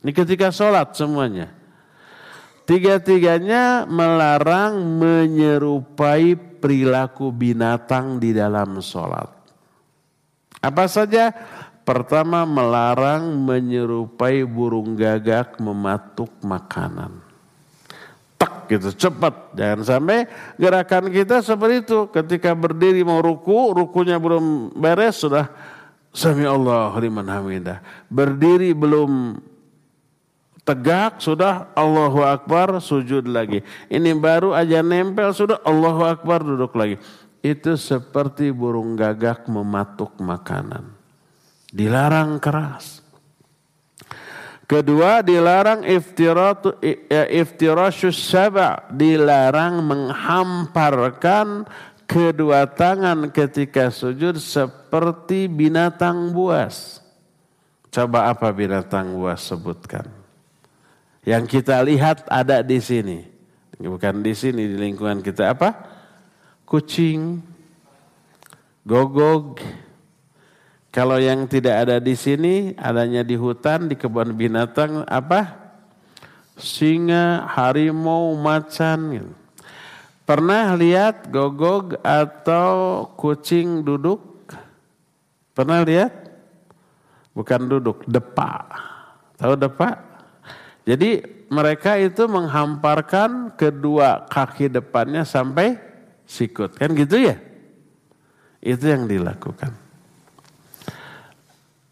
[0.03, 1.55] Ini ketika sholat semuanya.
[2.67, 9.38] Tiga-tiganya melarang menyerupai perilaku binatang di dalam sholat.
[10.59, 11.31] Apa saja?
[11.89, 17.25] Pertama melarang menyerupai burung gagak mematuk makanan.
[18.37, 19.57] Tak gitu cepat.
[19.57, 20.29] Jangan sampai
[20.61, 22.13] gerakan kita seperti itu.
[22.13, 25.49] Ketika berdiri mau ruku, rukunya belum beres sudah
[26.09, 27.85] Sami Allah liman hamidah.
[28.09, 29.39] Berdiri belum
[30.65, 33.65] tegak sudah Allahu Akbar sujud lagi.
[33.89, 37.01] Ini baru aja nempel sudah Allahu Akbar duduk lagi
[37.43, 40.93] itu seperti burung gagak mematuk makanan.
[41.69, 43.03] Dilarang keras.
[44.69, 45.81] Kedua dilarang
[47.33, 51.65] iftirasyus saba, dilarang menghamparkan
[52.05, 57.01] kedua tangan ketika sujud seperti binatang buas.
[57.89, 60.05] Coba apa binatang buas sebutkan.
[61.25, 63.25] Yang kita lihat ada di sini.
[63.81, 65.88] Bukan di sini di lingkungan kita apa?
[66.69, 67.41] Kucing,
[68.85, 69.57] gogog,
[70.93, 75.73] kalau yang tidak ada di sini, adanya di hutan, di kebun binatang, apa?
[76.61, 79.01] Singa, harimau, macan.
[79.17, 79.33] Gitu.
[80.29, 84.21] Pernah lihat gogog atau kucing duduk?
[85.57, 86.13] Pernah lihat?
[87.33, 88.69] Bukan duduk, depa.
[89.41, 90.05] Tahu depa?
[90.85, 95.88] Jadi mereka itu menghamparkan kedua kaki depannya sampai
[96.29, 96.77] sikut.
[96.77, 97.41] Kan gitu ya?
[98.61, 99.73] Itu yang dilakukan.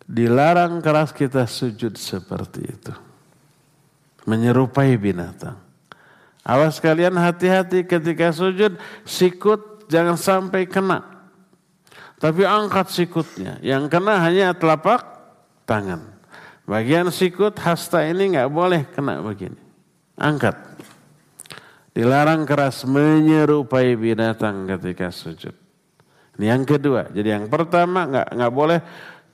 [0.06, 2.94] Dilarang keras kita sujud seperti itu.
[4.28, 5.58] Menyerupai binatang.
[6.46, 11.02] Awas kalian hati-hati ketika sujud, sikut jangan sampai kena.
[12.22, 13.58] Tapi angkat sikutnya.
[13.66, 15.02] Yang kena hanya telapak
[15.66, 16.14] tangan.
[16.66, 19.58] Bagian sikut hasta ini nggak boleh kena begini.
[20.14, 20.54] Angkat.
[21.96, 25.56] Dilarang keras menyerupai binatang ketika sujud.
[26.36, 27.08] Ini yang kedua.
[27.08, 28.78] Jadi yang pertama nggak nggak boleh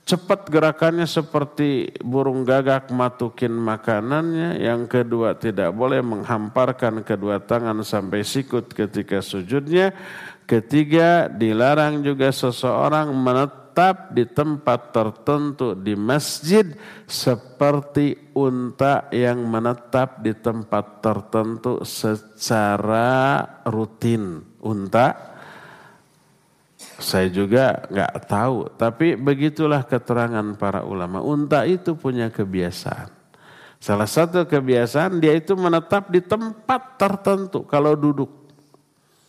[0.07, 4.63] cepat gerakannya seperti burung gagak matukin makanannya.
[4.63, 9.91] Yang kedua tidak boleh menghamparkan kedua tangan sampai sikut ketika sujudnya.
[10.47, 13.62] Ketiga dilarang juga seseorang menetap
[14.12, 16.64] di tempat tertentu di masjid
[17.09, 24.45] seperti unta yang menetap di tempat tertentu secara rutin.
[24.62, 25.33] Unta
[27.03, 31.18] saya juga nggak tahu, tapi begitulah keterangan para ulama.
[31.18, 33.11] Unta itu punya kebiasaan.
[33.83, 38.31] Salah satu kebiasaan dia itu menetap di tempat tertentu kalau duduk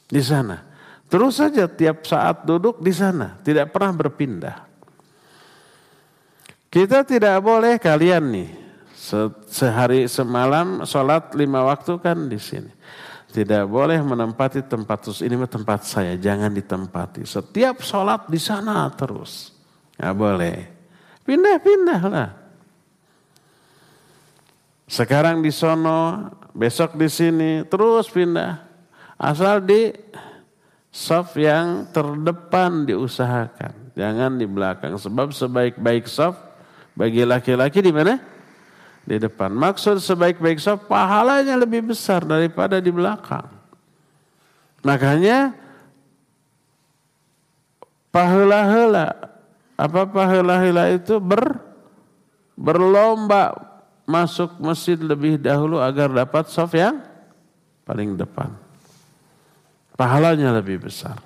[0.06, 0.73] di sana.
[1.14, 4.66] Terus saja tiap saat duduk di sana, tidak pernah berpindah.
[6.74, 8.50] Kita tidak boleh kalian nih
[9.46, 12.74] sehari semalam sholat lima waktu kan di sini.
[13.30, 15.22] Tidak boleh menempati tempat terus.
[15.22, 17.22] Ini tempat saya, jangan ditempati.
[17.30, 19.54] Setiap sholat di sana terus.
[20.02, 20.58] Nggak boleh.
[21.30, 22.30] Pindah-pindah lah.
[24.90, 28.66] Sekarang di sono, besok di sini, terus pindah.
[29.18, 29.94] Asal di
[30.94, 33.98] soft yang terdepan diusahakan.
[33.98, 34.94] Jangan di belakang.
[35.02, 36.38] Sebab sebaik-baik soft
[36.94, 38.34] bagi laki-laki di mana?
[39.04, 39.52] di depan.
[39.52, 43.48] Maksud sebaik-baik soft pahalanya lebih besar daripada di belakang.
[44.84, 45.56] Makanya
[48.12, 49.16] pahala-hala
[49.80, 51.60] apa pahala-hala itu ber
[52.54, 53.56] berlomba
[54.04, 57.04] masuk masjid lebih dahulu agar dapat soft yang
[57.84, 58.63] paling depan.
[59.94, 61.22] Pahalanya lebih besar.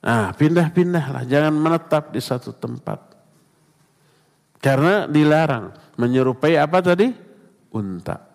[0.00, 3.12] Nah, pindah-pindahlah, jangan menetap di satu tempat.
[4.60, 7.12] Karena dilarang menyerupai apa tadi?
[7.76, 8.30] Unta.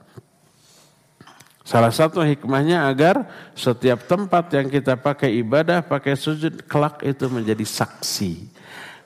[1.65, 3.25] Salah satu hikmahnya agar
[3.57, 8.53] setiap tempat yang kita pakai ibadah, pakai sujud, kelak itu menjadi saksi.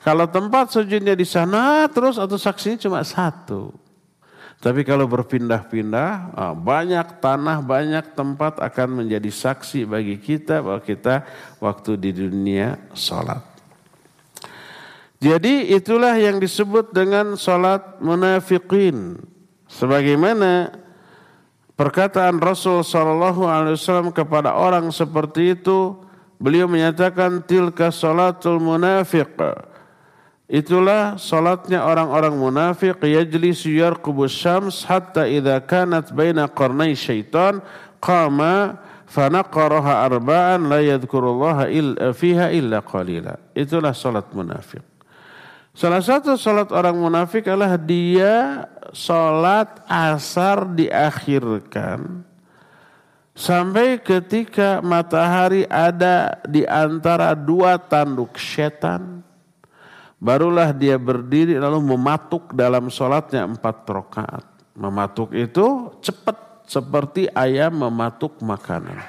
[0.04, 3.72] Kalau tempat sujudnya di sana terus atau saksinya cuma satu.
[4.60, 11.24] Tapi kalau berpindah-pindah, ah, banyak tanah, banyak tempat akan menjadi saksi bagi kita bahwa kita
[11.64, 13.40] waktu di dunia sholat.
[15.20, 19.20] Jadi itulah yang disebut dengan salat munafikin.
[19.64, 20.76] Sebagaimana
[21.76, 25.96] perkataan Rasul sallallahu alaihi wasallam kepada orang seperti itu,
[26.36, 29.40] beliau menyatakan tilka salatul munafiq.
[30.50, 37.62] Itulah salatnya orang-orang munafik yajlisu yarqubus syams hatta idza kanat baina qarnai syaitan
[38.02, 38.74] qama
[39.06, 43.38] fanaqaraha arba'an la yadhkurullaha illa fiha illa qalila.
[43.54, 44.82] Itulah salat munafik.
[45.70, 52.26] Salah satu sholat orang munafik adalah dia sholat asar diakhirkan
[53.38, 59.19] sampai ketika matahari ada di antara dua tanduk setan.
[60.20, 64.44] Barulah dia berdiri lalu mematuk dalam sholatnya empat rakaat.
[64.76, 69.00] Mematuk itu cepat seperti ayam mematuk makanan.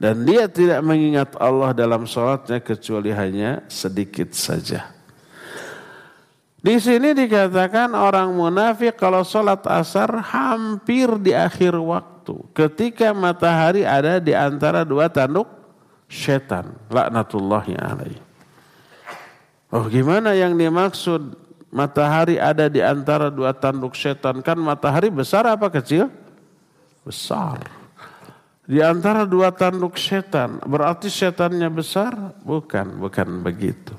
[0.00, 4.90] Dan dia tidak mengingat Allah dalam sholatnya kecuali hanya sedikit saja.
[6.64, 12.40] Di sini dikatakan orang munafik kalau sholat asar hampir di akhir waktu.
[12.56, 15.44] Ketika matahari ada di antara dua tanduk
[16.08, 16.72] setan.
[16.88, 18.33] Laknatullahi alaih.
[19.74, 21.34] Oh gimana yang dimaksud
[21.74, 24.38] matahari ada di antara dua tanduk setan.
[24.38, 26.06] Kan matahari besar apa kecil?
[27.02, 27.58] Besar.
[28.70, 30.62] Di antara dua tanduk setan.
[30.62, 32.14] Berarti setannya besar?
[32.46, 33.98] Bukan, bukan begitu.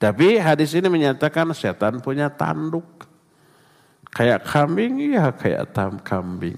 [0.00, 3.04] Tapi hadis ini menyatakan setan punya tanduk.
[4.16, 6.56] Kayak kambing, iya kayak tam kambing.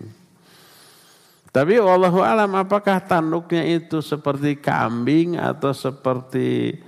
[1.51, 6.79] Tapi wallahu alam apakah tanduknya itu seperti kambing atau seperti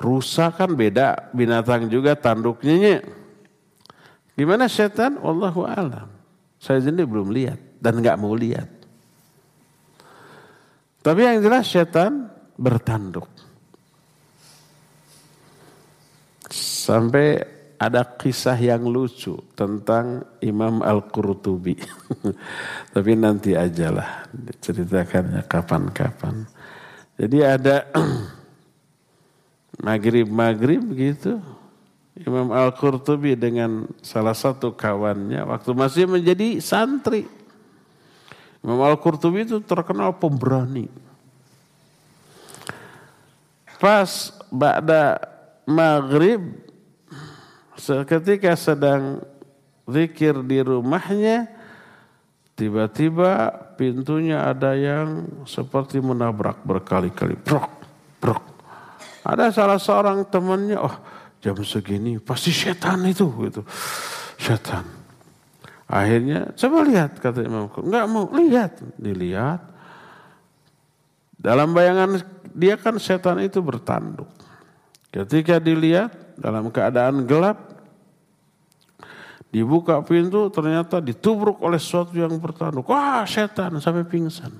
[0.00, 3.04] rusa kan beda binatang juga tanduknya.
[4.32, 5.20] Gimana setan?
[5.20, 6.08] Wallahu alam.
[6.56, 8.68] Saya sendiri belum lihat dan nggak mau lihat.
[11.04, 13.28] Tapi yang jelas setan bertanduk.
[16.50, 17.40] Sampai
[17.80, 21.80] ada kisah yang lucu tentang Imam Al-Qurtubi.
[22.96, 24.28] Tapi nanti ajalah
[24.60, 26.44] ceritakannya kapan-kapan.
[27.16, 27.88] Jadi ada
[29.80, 31.40] maghrib-maghrib gitu.
[32.20, 37.24] Imam Al-Qurtubi dengan salah satu kawannya waktu masih menjadi santri.
[38.60, 40.92] Imam Al-Qurtubi itu terkenal pemberani.
[43.80, 45.16] Pas pada
[45.64, 46.44] maghrib
[47.80, 49.24] Ketika sedang
[49.88, 51.48] zikir di rumahnya,
[52.52, 57.40] tiba-tiba pintunya ada yang seperti menabrak berkali-kali.
[57.40, 57.72] Brok,
[58.20, 58.49] brok.
[59.20, 60.96] Ada salah seorang temannya, oh
[61.40, 63.62] jam segini pasti setan itu gitu.
[64.40, 64.84] Setan.
[65.90, 69.60] Akhirnya coba lihat kata Imam Enggak mau lihat, dilihat.
[71.40, 72.20] Dalam bayangan
[72.52, 74.28] dia kan setan itu bertanduk.
[75.10, 77.70] Ketika dilihat dalam keadaan gelap,
[79.50, 82.86] Dibuka pintu ternyata ditubruk oleh sesuatu yang bertanduk.
[82.86, 84.54] Wah setan sampai pingsan.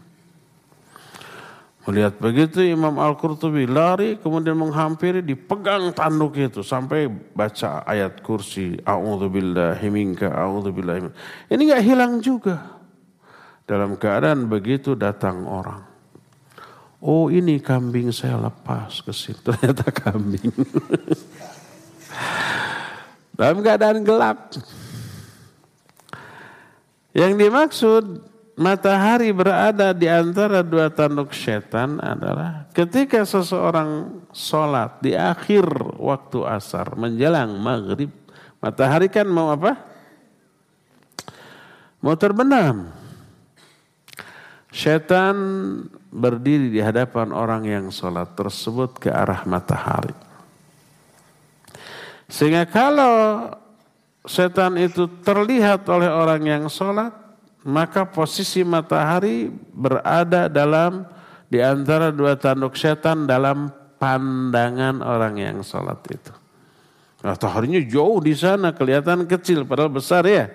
[1.89, 8.77] Melihat begitu Imam Al-Qurtubi lari kemudian menghampiri dipegang tanduk itu sampai baca ayat kursi.
[8.85, 11.09] A'udzubillahi minka, a'udzubillahi.
[11.49, 12.77] Ini nggak hilang juga.
[13.65, 15.81] Dalam keadaan begitu datang orang.
[17.01, 19.41] Oh ini kambing saya lepas ke situ.
[19.49, 20.53] Ternyata kambing.
[23.33, 24.53] Dalam keadaan gelap.
[27.17, 28.05] Yang dimaksud
[28.61, 35.65] matahari berada di antara dua tanduk setan adalah ketika seseorang sholat di akhir
[35.97, 38.13] waktu asar menjelang maghrib.
[38.61, 39.73] Matahari kan mau apa?
[42.05, 42.93] Mau terbenam.
[44.69, 45.35] Setan
[46.13, 50.13] berdiri di hadapan orang yang sholat tersebut ke arah matahari.
[52.29, 53.49] Sehingga kalau
[54.29, 57.30] setan itu terlihat oleh orang yang sholat,
[57.67, 61.05] maka posisi matahari berada dalam
[61.51, 63.69] di antara dua tanduk setan dalam
[64.01, 66.33] pandangan orang yang sholat itu.
[67.21, 70.49] Mataharinya jauh di sana kelihatan kecil padahal besar ya.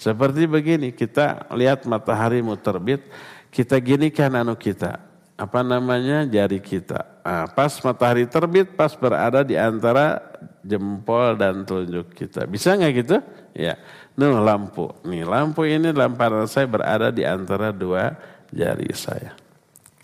[0.00, 3.04] Seperti begini kita lihat matahari mau terbit,
[3.52, 7.02] kita ginikan anu kita apa namanya jari kita.
[7.26, 10.22] Nah, pas matahari terbit, pas berada di antara
[10.62, 12.46] jempol dan telunjuk kita.
[12.46, 13.16] Bisa nggak gitu?
[13.54, 13.74] Ya.
[14.14, 14.94] Nuh lampu.
[15.02, 18.14] Nih lampu ini lamparan saya berada di antara dua
[18.54, 19.34] jari saya.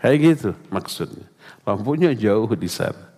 [0.03, 1.27] Kayak gitu maksudnya.
[1.63, 3.11] Lampunya jauh di sana.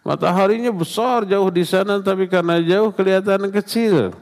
[0.00, 4.14] Mataharinya besar jauh di sana tapi karena jauh kelihatan kecil.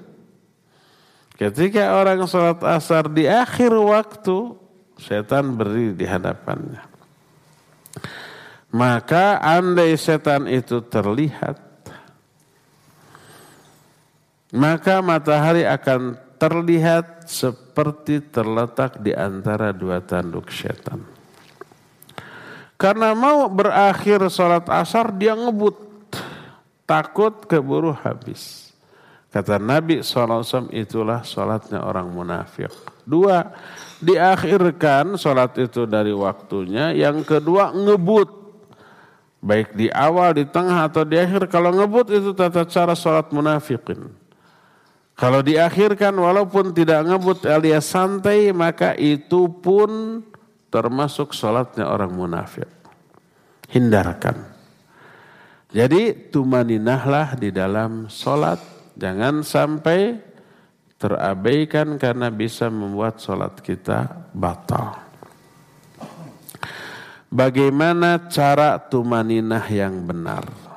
[1.39, 4.59] Ketika orang sholat asar di akhir waktu,
[4.99, 6.83] setan berdiri di hadapannya.
[8.75, 11.57] Maka andai setan itu terlihat,
[14.55, 21.03] maka matahari akan terlihat seperti terletak di antara dua tanduk setan.
[22.79, 25.91] Karena mau berakhir sholat asar dia ngebut.
[26.87, 28.71] Takut keburu habis.
[29.29, 32.73] Kata Nabi SAW itulah sholatnya orang munafik.
[33.05, 33.53] Dua,
[34.01, 36.97] diakhirkan sholat itu dari waktunya.
[36.97, 38.31] Yang kedua ngebut.
[39.43, 41.51] Baik di awal, di tengah atau di akhir.
[41.53, 44.28] Kalau ngebut itu tata cara sholat munafikin.
[45.19, 50.23] Kalau diakhirkan walaupun tidak ngebut alias santai maka itu pun
[50.71, 52.71] termasuk sholatnya orang munafik.
[53.67, 54.39] Hindarkan.
[55.75, 58.63] Jadi tumaninahlah di dalam sholat.
[58.95, 60.23] Jangan sampai
[61.03, 65.03] terabaikan karena bisa membuat sholat kita batal.
[67.29, 70.68] Bagaimana cara tumaninah yang benar?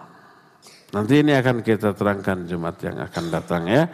[0.92, 3.88] Nanti ini akan kita terangkan Jumat yang akan datang ya.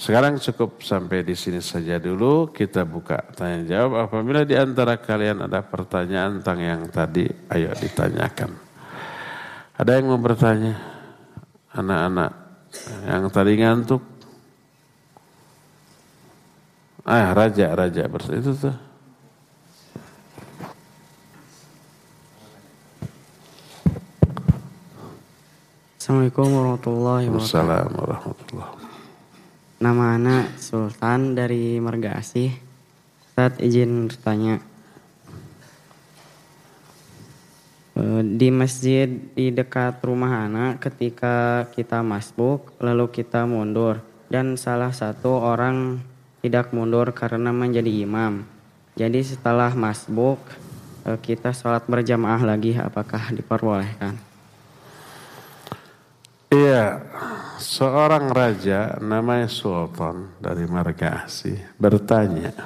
[0.00, 2.48] Sekarang cukup sampai di sini saja dulu.
[2.48, 4.08] Kita buka tanya jawab.
[4.08, 8.56] Apabila di antara kalian ada pertanyaan tentang yang tadi, ayo ditanyakan.
[9.76, 10.72] Ada yang mau bertanya?
[11.76, 12.32] Anak-anak
[13.04, 14.02] yang tadi ngantuk.
[17.04, 18.87] Ah, raja, raja itu tuh.
[26.08, 27.52] Assalamualaikum warahmatullahi wabarakatuh.
[27.52, 28.76] Assalamualaikum warahmatullahi
[29.76, 32.48] Nama anak Sultan dari Marga Asih.
[33.36, 34.56] Saat izin bertanya.
[37.92, 39.04] Eh, Di masjid
[39.36, 44.00] di dekat rumah anak ketika kita masbuk lalu kita mundur
[44.32, 46.00] dan salah satu orang
[46.40, 48.48] tidak mundur karena menjadi imam.
[48.96, 50.40] Jadi setelah masbuk
[51.04, 54.27] eh, kita sholat berjamaah lagi apakah diperbolehkan?
[56.48, 57.04] Iya,
[57.60, 62.56] seorang raja namanya Sultan dari Marga Asih bertanya,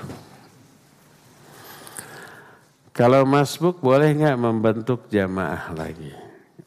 [2.94, 6.14] kalau masbuk boleh nggak membentuk jamaah lagi?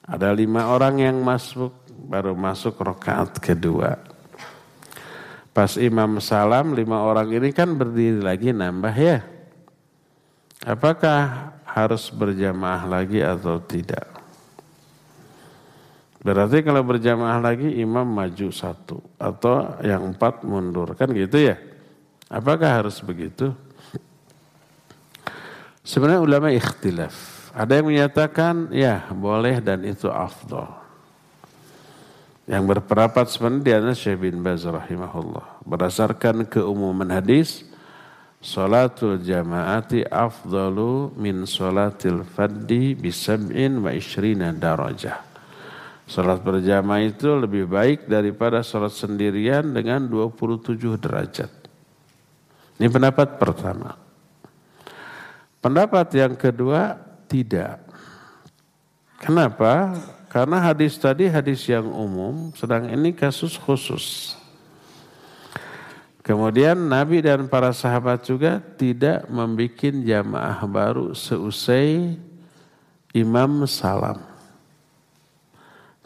[0.03, 3.95] Ada lima orang yang masbuk baru masuk rokaat kedua.
[5.55, 9.24] Pas imam salam lima orang ini kan berdiri lagi nambah ya.
[10.68, 14.14] Apakah harus berjamaah lagi atau tidak?
[16.26, 21.61] Berarti kalau berjamaah lagi imam maju satu atau yang empat mundur kan gitu ya?
[22.26, 23.53] Apakah harus begitu?
[25.86, 27.13] Sebenarnya ulama ikhtilaf.
[27.53, 30.65] Ada yang menyatakan ya boleh dan itu afdol.
[32.49, 35.61] Yang berpendapat sebenarnya atas Syekh bin Baz rahimahullah.
[35.61, 37.69] Berdasarkan keumuman hadis,
[38.41, 45.34] Salatul jamaati afdalu min salatil faddi bisab'in wa ishrina darajah.
[46.06, 51.49] Salat berjamaah itu lebih baik daripada salat sendirian dengan 27 derajat.
[52.78, 53.97] Ini pendapat pertama.
[55.66, 56.93] Pendapat yang kedua
[57.26, 57.82] tidak.
[59.18, 59.97] Kenapa?
[60.30, 64.38] Karena hadis tadi hadis yang umum, sedang ini kasus khusus.
[66.22, 72.18] Kemudian Nabi dan para sahabat juga tidak membuat jamaah baru seusai
[73.16, 74.34] imam salam.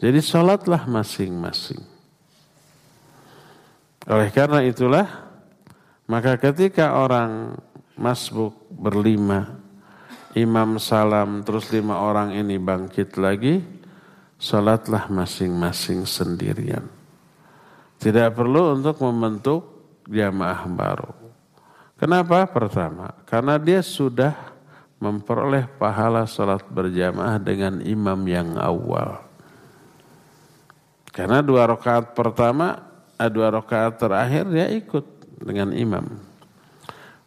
[0.00, 1.84] Jadi sholatlah masing-masing.
[4.08, 5.04] Oleh karena itulah,
[6.08, 7.60] maka ketika orang
[8.00, 9.60] masbuk berlima,
[10.32, 13.60] imam salam, terus lima orang ini bangkit lagi,
[14.40, 16.88] sholatlah masing-masing sendirian.
[18.00, 19.68] Tidak perlu untuk membentuk
[20.08, 21.12] jamaah baru.
[22.00, 22.48] Kenapa?
[22.48, 24.32] Pertama, karena dia sudah
[24.96, 29.29] memperoleh pahala sholat berjamaah dengan imam yang awal.
[31.10, 32.80] Karena dua rakaat pertama,
[33.18, 35.04] eh, dua rakaat terakhir dia ikut
[35.42, 36.06] dengan imam.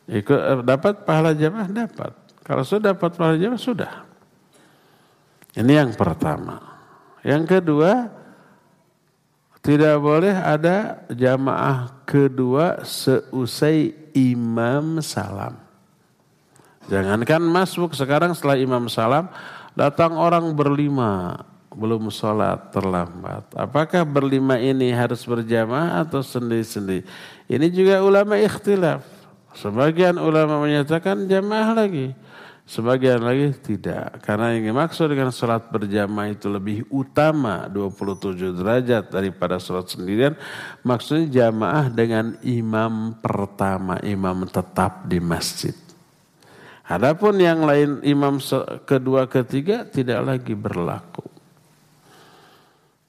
[0.08, 2.12] Ikut eh, dapat pahala jamaah dapat.
[2.44, 3.94] Kalau sudah dapat pahala jamaah sudah.
[5.54, 6.60] Ini yang pertama.
[7.22, 8.10] Yang kedua,
[9.64, 15.56] tidak boleh ada jamaah kedua seusai imam salam.
[16.92, 19.32] Jangankan masuk sekarang setelah imam salam
[19.72, 23.52] datang orang berlima belum sholat terlambat.
[23.58, 27.06] Apakah berlima ini harus berjamaah atau sendiri-sendiri?
[27.50, 29.04] Ini juga ulama ikhtilaf.
[29.54, 32.16] Sebagian ulama menyatakan jamaah lagi.
[32.64, 34.24] Sebagian lagi tidak.
[34.24, 40.34] Karena yang dimaksud dengan sholat berjamaah itu lebih utama 27 derajat daripada sholat sendirian.
[40.82, 45.76] Maksudnya jamaah dengan imam pertama, imam tetap di masjid.
[46.88, 48.40] Adapun yang lain imam
[48.88, 51.13] kedua ketiga tidak lagi berlaku.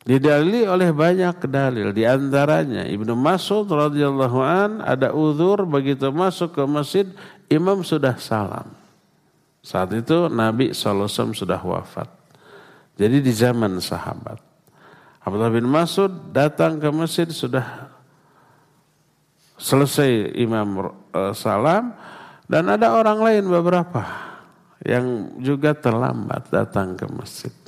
[0.04, 1.88] Didalili oleh banyak dalil.
[1.96, 7.08] Di antaranya Ibnu Mas'ud radhiyallahu an ada uzur begitu masuk ke masjid
[7.48, 8.68] imam sudah salam.
[9.64, 12.12] Saat itu Nabi SAW sudah wafat.
[13.00, 14.44] Jadi di zaman sahabat.
[15.24, 17.88] Abdullah bin Mas'ud datang ke masjid sudah
[19.56, 21.96] selesai imam uh, salam
[22.44, 24.04] dan ada orang lain beberapa
[24.84, 27.63] yang juga terlambat datang ke masjid.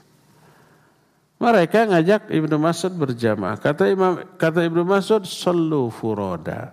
[1.37, 3.61] Mereka ngajak Ibnu Mas'ud berjamaah.
[3.61, 6.73] Kata Imam kata Ibnu Mas'ud, "Sallu furoda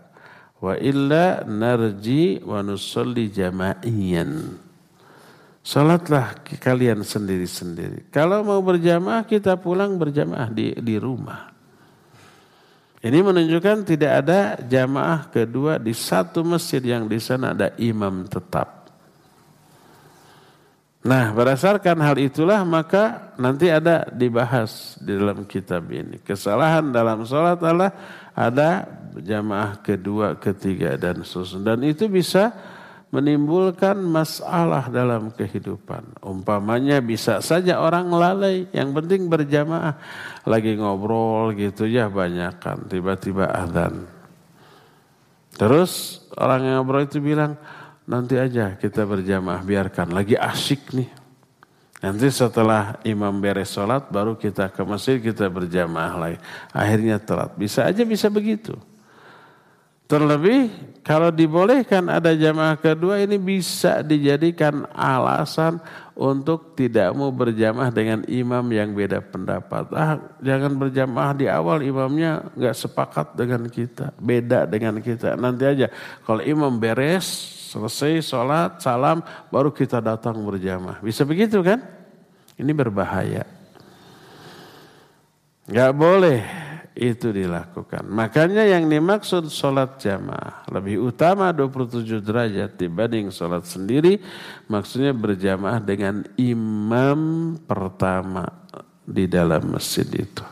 [0.64, 4.55] wa illa narji wa nusalli jama'iyan."
[5.64, 8.11] Salatlah kalian sendiri-sendiri.
[8.11, 11.51] Kalau mau berjamaah kita pulang berjamaah di di rumah.
[13.03, 18.82] Ini menunjukkan tidak ada jamaah kedua di satu masjid yang di sana ada imam tetap.
[21.03, 26.23] Nah berdasarkan hal itulah maka nanti ada dibahas di dalam kitab ini.
[26.23, 27.91] Kesalahan dalam sholat adalah
[28.31, 28.87] ada
[29.19, 31.75] jamaah kedua, ketiga dan seterusnya.
[31.75, 32.55] Dan itu bisa
[33.13, 36.23] menimbulkan masalah dalam kehidupan.
[36.25, 40.01] Umpamanya bisa saja orang lalai, yang penting berjamaah.
[40.49, 44.09] Lagi ngobrol gitu ya banyak kan, tiba-tiba adzan.
[45.53, 47.53] Terus orang yang ngobrol itu bilang,
[48.07, 50.11] nanti aja kita berjamaah, biarkan.
[50.11, 51.09] Lagi asik nih.
[52.03, 56.39] Nanti setelah imam beres sholat, baru kita ke masjid, kita berjamaah lagi.
[56.75, 57.55] Akhirnya telat.
[57.55, 58.75] Bisa aja bisa begitu.
[60.03, 60.67] Terlebih
[60.99, 65.79] kalau dibolehkan ada jamaah kedua ini bisa dijadikan alasan
[66.11, 69.87] untuk tidak mau berjamaah dengan imam yang beda pendapat.
[69.95, 75.39] Ah, jangan berjamaah di awal imamnya nggak sepakat dengan kita, beda dengan kita.
[75.39, 75.87] Nanti aja
[76.27, 81.01] kalau imam beres, selesai sholat, salam, baru kita datang berjamaah.
[81.01, 81.82] Bisa begitu kan?
[82.53, 83.49] Ini berbahaya.
[85.65, 86.43] Gak boleh
[86.93, 88.05] itu dilakukan.
[88.05, 94.21] Makanya yang dimaksud sholat jamaah lebih utama 27 derajat dibanding sholat sendiri.
[94.69, 98.45] Maksudnya berjamaah dengan imam pertama
[99.01, 100.45] di dalam masjid itu.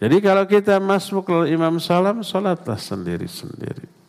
[0.00, 3.99] Jadi kalau kita masuk lalu imam salam, sholatlah sendiri-sendiri.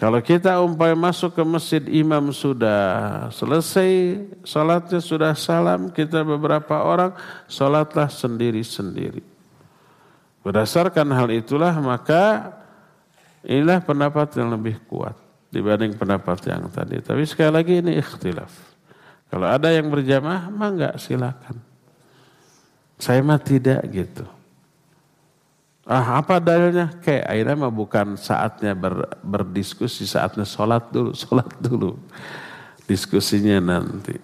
[0.00, 4.16] Kalau kita umpamanya masuk ke masjid imam sudah selesai,
[4.48, 7.12] sholatnya sudah salam, kita beberapa orang
[7.44, 9.20] sholatlah sendiri-sendiri.
[10.40, 12.48] Berdasarkan hal itulah maka
[13.44, 15.12] inilah pendapat yang lebih kuat
[15.52, 17.04] dibanding pendapat yang tadi.
[17.04, 18.56] Tapi sekali lagi ini ikhtilaf.
[19.28, 21.60] Kalau ada yang berjamaah, mah enggak silakan.
[22.96, 24.24] Saya mah tidak gitu.
[25.88, 26.92] Ah, apa dalilnya?
[27.00, 31.96] Kayak akhirnya mah bukan saatnya ber, berdiskusi, saatnya sholat dulu, sholat dulu.
[32.84, 34.16] Diskusinya nanti.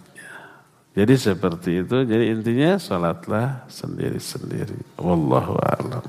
[0.96, 1.96] Jadi seperti itu.
[2.04, 4.96] Jadi intinya sholatlah sendiri-sendiri.
[4.96, 6.04] Wallahu a'lam.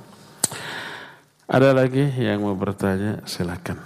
[1.47, 3.23] Ada lagi yang mau bertanya?
[3.23, 3.79] Silakan.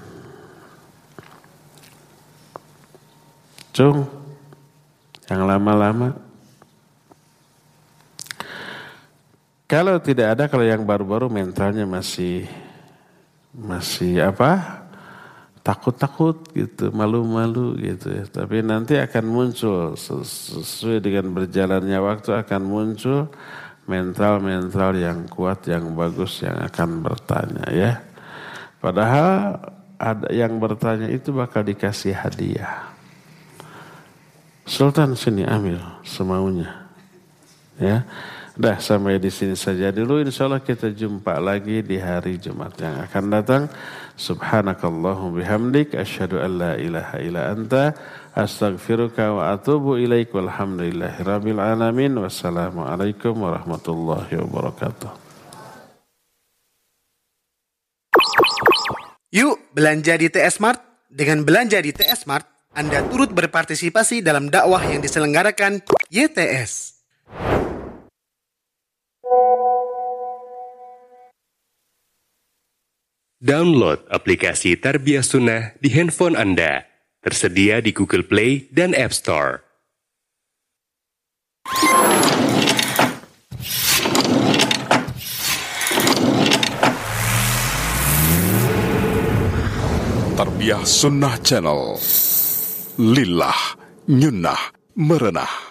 [3.73, 4.05] Cung,
[5.29, 6.30] yang lama-lama.
[9.71, 12.43] Kalau tidak ada, kalau yang baru-baru mentalnya masih
[13.55, 14.83] masih apa?
[15.63, 18.27] Takut-takut gitu, malu-malu gitu ya.
[18.27, 23.31] Tapi nanti akan muncul sesuai dengan berjalannya waktu akan muncul
[23.87, 28.03] mental-mental yang kuat, yang bagus yang akan bertanya ya.
[28.83, 29.55] Padahal
[29.95, 32.91] ada yang bertanya itu bakal dikasih hadiah.
[34.67, 36.91] Sultan sini ambil semaunya.
[37.79, 38.03] Ya.
[38.51, 40.19] Dah sampai di sini saja dulu.
[40.19, 43.63] Insya Allah kita jumpa lagi di hari Jumat yang akan datang.
[44.19, 45.95] Subhanakallahum bihamdik.
[45.95, 47.95] Asyhadu an la ilaha illa anta.
[48.35, 50.35] Astaghfiruka wa atubu ilaik.
[50.35, 52.11] Walhamdulillahi rabbil alamin.
[52.19, 55.11] Wassalamualaikum warahmatullahi wabarakatuh.
[59.31, 60.83] Yuk belanja di TS Mart.
[61.07, 67.00] Dengan belanja di TS Mart, Anda turut berpartisipasi dalam dakwah yang diselenggarakan YTS.
[73.41, 76.85] Download aplikasi Tarbiyah Sunnah di handphone Anda.
[77.25, 79.65] Tersedia di Google Play dan App Store.
[90.37, 91.97] Tarbiyah Sunnah Channel.
[93.01, 93.57] Lillah,
[94.05, 95.70] nyunnah, merenah.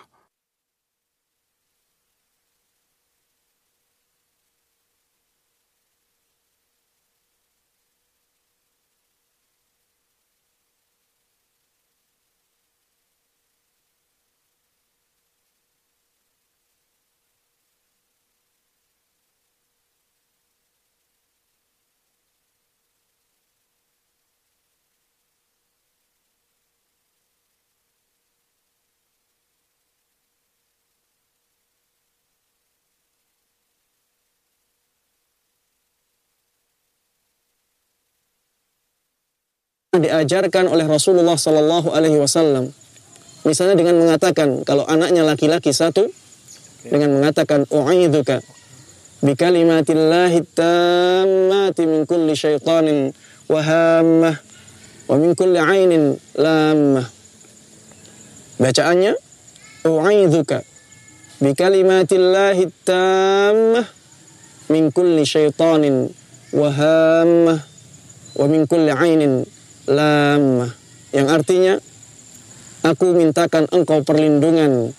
[39.98, 42.70] Diajarkan oleh Rasulullah Sallallahu Alaihi Wasallam.
[43.42, 46.06] Misalnya dengan mengatakan kalau anaknya laki-laki satu
[46.86, 48.38] dengan mengatakan u'idzuka
[49.18, 53.10] bi kalimatillahi tammati min kulli syaitanin
[53.50, 54.38] wa hammah
[55.10, 57.10] wa min kulli ainin lammah.
[58.62, 59.18] Bacaannya
[59.90, 60.62] u'idzuka
[61.42, 63.90] bi kalimatillahi tammah
[64.70, 66.14] min kulli syaitanin
[66.54, 67.58] wa hammah
[68.38, 69.42] wa min kulli ainin
[69.88, 70.68] lam
[71.14, 71.80] yang artinya
[72.84, 74.92] aku mintakan engkau perlindungan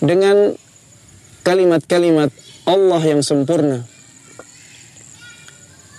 [0.00, 0.56] dengan
[1.46, 2.32] kalimat-kalimat
[2.66, 3.86] Allah yang sempurna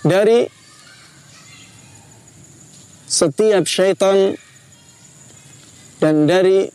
[0.04, 0.46] dari
[3.08, 4.36] setiap syaitan
[5.98, 6.70] dan dari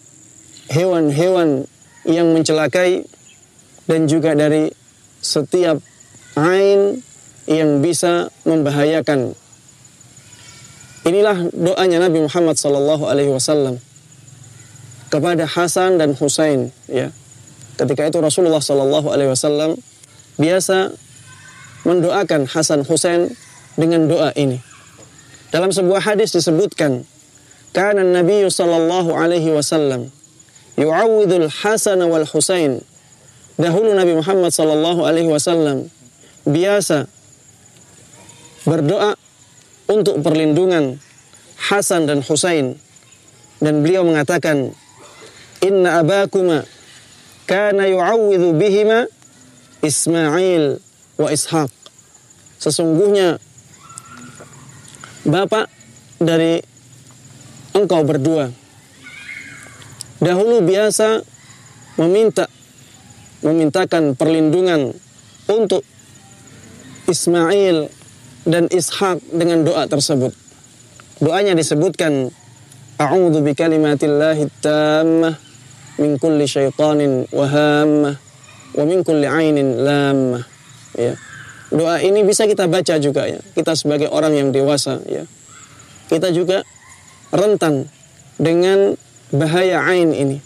[0.67, 1.69] hewan-hewan
[2.03, 3.07] yang mencelakai
[3.87, 4.71] dan juga dari
[5.23, 5.79] setiap
[6.35, 6.99] ain
[7.47, 9.35] yang bisa membahayakan.
[11.03, 13.75] Inilah doanya Nabi Muhammad sallallahu alaihi wasallam
[15.11, 17.11] kepada Hasan dan Husain ya.
[17.75, 19.75] Ketika itu Rasulullah sallallahu alaihi wasallam
[20.39, 20.95] biasa
[21.83, 23.35] mendoakan Hasan Husain
[23.75, 24.63] dengan doa ini.
[25.51, 27.03] Dalam sebuah hadis disebutkan,
[27.75, 30.09] "Kana Nabi sallallahu alaihi wasallam
[30.79, 32.79] yu'awwidul Hasan wal Husain."
[33.59, 35.93] Dahulu Nabi Muhammad sallallahu alaihi wasallam
[36.47, 37.05] biasa
[38.65, 39.13] berdoa
[39.93, 40.97] untuk perlindungan
[41.69, 42.75] Hasan dan Husain.
[43.61, 44.73] Dan beliau mengatakan
[45.61, 46.65] inna abakuma
[47.45, 49.07] kana yu'awwidhu bihima
[49.85, 50.81] Ismail
[51.21, 51.71] wa Ishaq.
[52.57, 53.37] Sesungguhnya
[55.23, 55.71] bapak
[56.19, 56.59] dari
[57.71, 58.51] engkau berdua
[60.23, 61.23] dahulu biasa
[61.99, 62.47] meminta
[63.43, 64.95] memintakan perlindungan
[65.51, 65.83] untuk
[67.11, 67.91] Ismail
[68.43, 70.35] dan Ishak dengan doa tersebut.
[71.23, 72.31] Doanya disebutkan
[72.99, 75.35] A'udzu bikalimatillahi tammah
[75.97, 77.47] min kulli syaitanin wa
[78.73, 80.43] wa min kulli ainin lammah.
[80.97, 81.17] Ya.
[81.73, 83.41] Doa ini bisa kita baca juga ya.
[83.57, 85.25] Kita sebagai orang yang dewasa ya.
[86.05, 86.61] Kita juga
[87.33, 87.89] rentan
[88.37, 88.93] dengan
[89.33, 90.37] bahaya ain ini.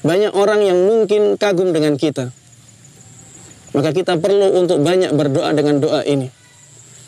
[0.00, 2.32] Banyak orang yang mungkin kagum dengan kita.
[3.76, 6.32] Maka kita perlu untuk banyak berdoa dengan doa ini.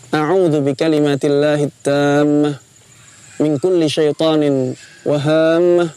[0.08, 2.56] A'udzu bikalimatillahi tammah.
[3.44, 4.72] Min kulli syaitanin
[5.04, 5.88] wa hammah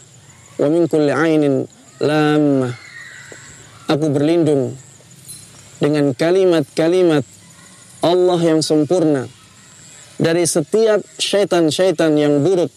[0.60, 1.64] wa min kulli ainin
[1.96, 2.76] lammah.
[3.88, 4.76] Aku berlindung
[5.80, 7.24] dengan kalimat-kalimat
[8.04, 9.32] Allah yang sempurna.
[10.20, 12.68] Dari setiap syaitan-syaitan yang buruk,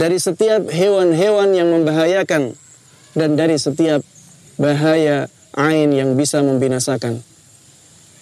[0.00, 2.56] dari setiap hewan-hewan yang membahayakan,
[3.12, 4.00] dan dari setiap
[4.56, 7.20] bahaya ain yang bisa membinasakan.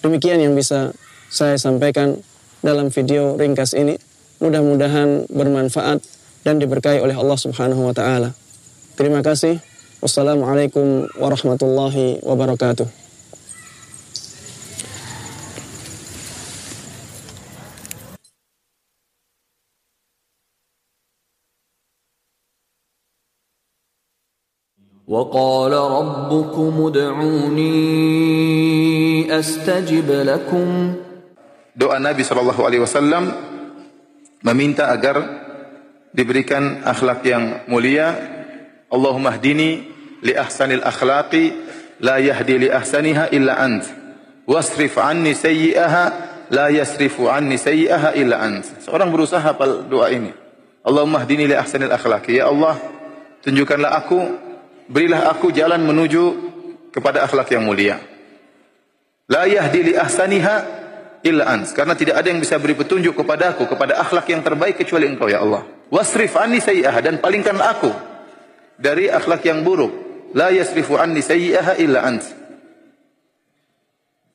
[0.03, 0.93] Demikian yang bisa
[1.30, 2.18] saya sampaikan
[2.60, 3.96] dalam video ringkas ini.
[4.40, 6.00] Mudah-mudahan bermanfaat
[6.42, 8.32] dan diberkahi oleh Allah Subhanahu wa taala.
[8.96, 9.60] Terima kasih.
[10.00, 13.00] Wassalamualaikum warahmatullahi wabarakatuh.
[25.10, 27.66] وقال ربكم ادعوني
[29.38, 30.94] استجب لكم
[31.75, 33.23] doa Nabi Shallallahu Alaihi Wasallam
[34.41, 35.21] meminta agar
[36.15, 38.15] diberikan akhlak yang mulia.
[38.87, 39.83] Allahumma hdini
[40.23, 41.51] li ahsanil akhlaqi
[41.99, 43.83] la yahdi li ahsaniha illa ant.
[44.47, 46.03] Wasrif anni sayyi'aha
[46.55, 48.63] la yasrifu anni sayyi'aha illa ant.
[48.79, 50.31] Seorang berusaha hafal doa ini.
[50.85, 52.39] Allahumma hdini li ahsanil akhlaqi.
[52.39, 52.79] Ya Allah,
[53.43, 54.21] tunjukkanlah aku,
[54.87, 56.23] berilah aku jalan menuju
[56.93, 57.97] kepada akhlak yang mulia.
[59.25, 60.84] La yahdi li ahsaniha
[61.25, 64.77] illa ans karena tidak ada yang bisa beri petunjuk kepada aku kepada akhlak yang terbaik
[64.77, 65.65] kecuali engkau ya Allah.
[65.89, 67.91] Wasrif anni sayyi'ah dan palingkanlah aku
[68.77, 70.05] dari akhlak yang buruk.
[70.37, 72.21] La yasrifu anni sayyi'ah illa ant.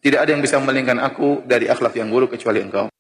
[0.01, 2.91] Tidak ada yang bisa memalingkan aku dari akhlak yang buruk kecuali engkau.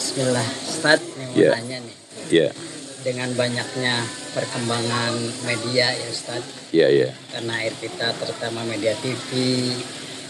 [0.00, 1.54] Bismillah, Ustaz, yang yeah.
[1.54, 1.96] tanya nih.
[2.30, 2.69] Yeah
[3.00, 4.04] dengan banyaknya
[4.36, 5.16] perkembangan
[5.48, 6.42] media ya Ustaz.
[6.70, 7.08] Iya, iya.
[7.32, 9.28] Karena air kita terutama media TV,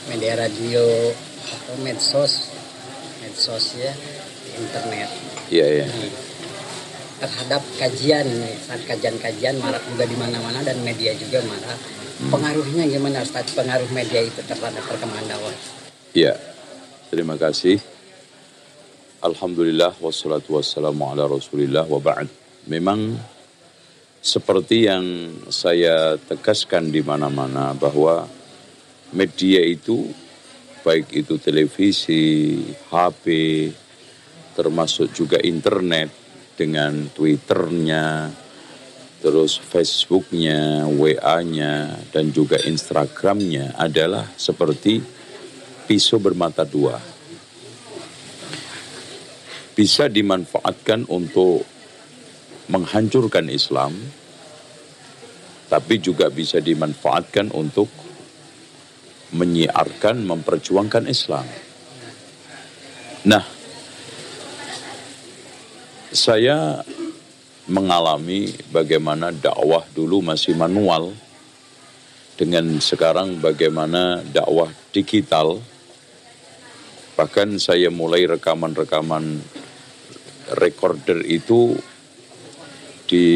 [0.07, 1.11] media radio
[1.51, 2.55] atau medsos,
[3.23, 3.93] medsos ya,
[4.55, 5.11] internet.
[5.51, 5.87] Iya, iya.
[5.91, 6.11] Nah,
[7.27, 11.79] terhadap kajian nih, saat kajian-kajian marak juga di mana-mana dan media juga marak.
[12.21, 12.31] Hmm.
[12.33, 13.51] Pengaruhnya gimana Ustaz?
[13.53, 15.57] Pengaruh media itu terhadap perkembangan dakwah?
[16.15, 16.39] Iya.
[17.11, 17.83] Terima kasih.
[19.21, 23.17] Alhamdulillah wassalatu wassalamu ala Rasulillah wa ba'd memang
[24.21, 25.05] seperti yang
[25.49, 28.29] saya tegaskan di mana-mana bahwa
[29.17, 30.13] media itu
[30.85, 32.61] baik itu televisi,
[32.93, 33.25] HP,
[34.57, 36.13] termasuk juga internet
[36.57, 38.29] dengan Twitternya,
[39.25, 45.01] terus Facebooknya, WA-nya, dan juga Instagramnya adalah seperti
[45.89, 47.01] pisau bermata dua.
[49.73, 51.65] Bisa dimanfaatkan untuk
[52.71, 53.99] menghancurkan Islam,
[55.67, 57.91] tapi juga bisa dimanfaatkan untuk
[59.35, 61.47] menyiarkan, memperjuangkan Islam.
[63.27, 63.45] Nah,
[66.11, 66.83] saya
[67.71, 71.15] mengalami bagaimana dakwah dulu masih manual
[72.35, 75.63] dengan sekarang bagaimana dakwah digital
[77.15, 79.45] bahkan saya mulai rekaman-rekaman
[80.57, 81.77] recorder itu
[83.11, 83.27] di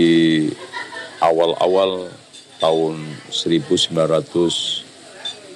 [1.18, 2.07] awal-awal
[2.62, 3.03] tahun
[3.35, 4.87] 1900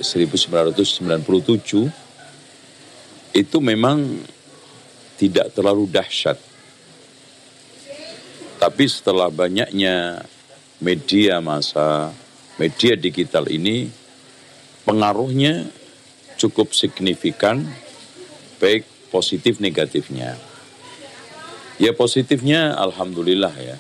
[0.03, 1.91] 1997
[3.35, 4.23] itu memang
[5.19, 6.39] tidak terlalu dahsyat.
[8.59, 10.27] Tapi setelah banyaknya
[10.83, 12.11] media masa,
[12.59, 13.91] media digital ini
[14.87, 15.67] pengaruhnya
[16.39, 17.67] cukup signifikan
[18.63, 20.39] baik positif negatifnya.
[21.79, 23.79] Ya positifnya alhamdulillah ya.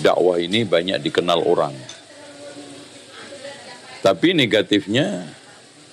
[0.00, 1.72] Dakwah ini banyak dikenal orang.
[4.04, 5.24] Tapi negatifnya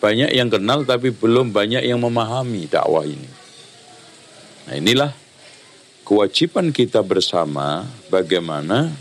[0.04, 3.32] banyak yang kenal tapi belum banyak yang memahami dakwah ini.
[4.68, 5.12] Nah inilah
[6.04, 8.92] kewajiban kita bersama bagaimana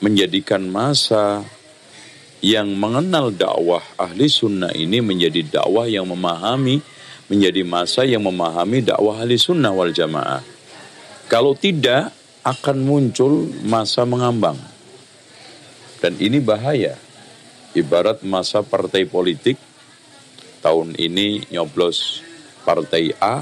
[0.00, 1.44] menjadikan masa
[2.42, 6.82] yang mengenal dakwah ahli sunnah ini menjadi dakwah yang memahami,
[7.30, 10.42] menjadi masa yang memahami dakwah ahli sunnah wal jamaah.
[11.30, 12.10] Kalau tidak,
[12.42, 14.58] akan muncul masa mengambang.
[16.02, 16.98] Dan ini bahaya.
[17.72, 19.56] Ibarat masa partai politik,
[20.60, 22.20] tahun ini nyoblos
[22.68, 23.40] partai A,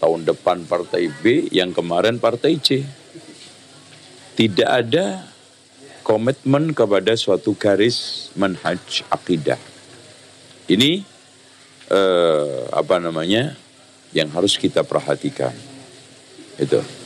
[0.00, 2.80] tahun depan partai B, yang kemarin partai C.
[4.32, 5.28] Tidak ada
[6.00, 9.60] komitmen kepada suatu garis manhaj akidah.
[10.72, 11.04] Ini
[11.92, 13.52] eh, apa namanya
[14.16, 15.52] yang harus kita perhatikan.
[16.56, 17.01] Itu.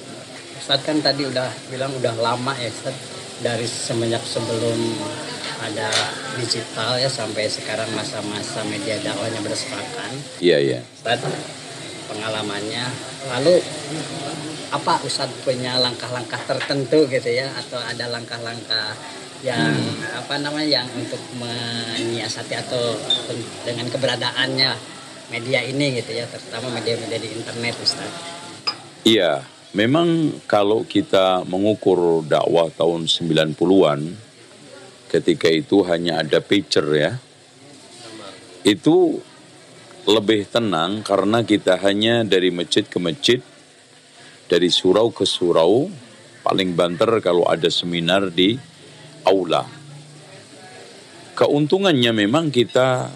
[0.67, 4.99] Ustadz kan tadi udah bilang udah lama ya Ustadz dari semenjak sebelum
[5.63, 5.87] ada
[6.43, 10.11] digital ya sampai sekarang masa-masa media dakwahnya berserakan.
[10.43, 10.81] Iya iya.
[10.83, 11.23] Ustadz
[12.11, 12.83] pengalamannya
[13.31, 13.63] lalu
[14.75, 18.99] apa Ustadz punya langkah-langkah tertentu gitu ya atau ada langkah-langkah
[19.47, 20.19] yang hmm.
[20.19, 22.99] apa namanya yang untuk menyiasati atau
[23.63, 24.75] dengan keberadaannya
[25.31, 28.35] media ini gitu ya terutama media-media di internet Ustadz.
[29.07, 29.47] Iya,
[29.77, 34.01] memang kalau kita mengukur dakwah tahun 90-an
[35.13, 37.21] ketika itu hanya ada picture ya.
[38.65, 39.21] Itu
[40.09, 43.39] lebih tenang karena kita hanya dari masjid ke masjid,
[44.49, 45.93] dari surau ke surau,
[46.41, 48.57] paling banter kalau ada seminar di
[49.29, 49.69] aula.
[51.37, 53.13] Keuntungannya memang kita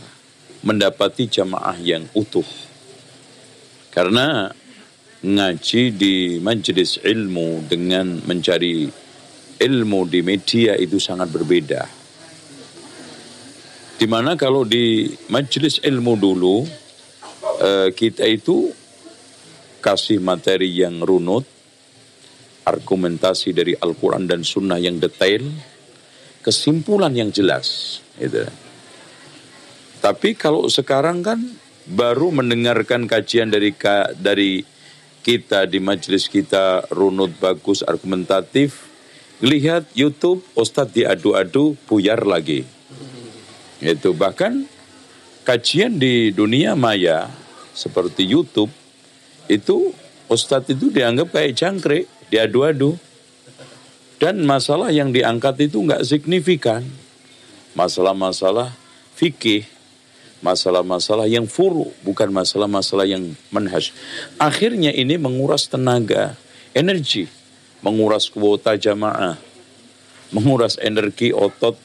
[0.61, 2.45] mendapati jamaah yang utuh.
[3.91, 4.53] Karena
[5.21, 8.89] ngaji di majelis ilmu dengan mencari
[9.61, 12.01] ilmu di media itu sangat berbeda
[14.01, 16.65] Di mana kalau di majelis ilmu dulu
[17.61, 18.73] eh, kita itu
[19.85, 21.45] kasih materi yang runut,
[22.65, 25.45] argumentasi dari Al-Quran dan Sunnah yang detail,
[26.41, 28.01] kesimpulan yang jelas.
[28.17, 28.49] Gitu.
[30.01, 31.41] Tapi kalau sekarang kan
[31.85, 33.77] baru mendengarkan kajian dari
[34.17, 34.65] dari
[35.21, 38.89] kita di majelis kita runut bagus argumentatif,
[39.45, 42.81] lihat YouTube Ustadz diadu-adu buyar lagi
[43.81, 44.69] itu bahkan
[45.49, 47.33] kajian di dunia maya
[47.73, 48.69] seperti YouTube
[49.49, 49.97] itu
[50.29, 53.01] ustadz itu dianggap kayak jangkrik, diadu-adu.
[54.21, 56.85] Dan masalah yang diangkat itu nggak signifikan.
[57.73, 58.77] Masalah-masalah
[59.17, 59.65] fikih,
[60.41, 63.93] masalah-masalah yang furu, bukan masalah-masalah yang manhaj.
[64.41, 66.37] Akhirnya ini menguras tenaga,
[66.73, 67.29] energi,
[67.85, 69.37] menguras kuota jamaah,
[70.33, 71.77] menguras energi otot.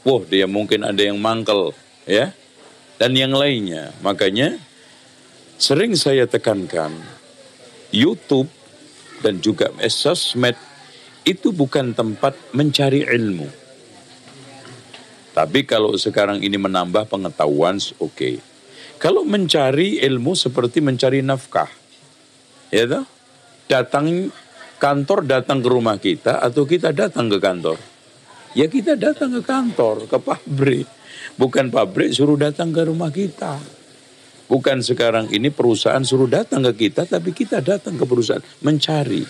[0.00, 1.76] Wah dia mungkin ada yang mangkel
[2.08, 2.32] ya
[2.98, 3.92] dan yang lainnya.
[4.00, 4.56] Makanya
[5.60, 6.96] sering saya tekankan
[7.92, 8.48] YouTube
[9.20, 10.56] dan juga sosmed
[11.28, 13.59] itu bukan tempat mencari ilmu
[15.40, 18.34] tapi kalau sekarang ini menambah pengetahuan oke okay.
[19.00, 21.72] kalau mencari ilmu seperti mencari nafkah
[22.68, 23.08] ya toh
[23.64, 24.28] datang
[24.76, 27.80] kantor datang ke rumah kita atau kita datang ke kantor
[28.50, 30.86] Ya kita datang ke kantor, ke pabrik.
[31.38, 33.62] Bukan pabrik suruh datang ke rumah kita.
[34.50, 39.22] Bukan sekarang ini perusahaan suruh datang ke kita, tapi kita datang ke perusahaan mencari.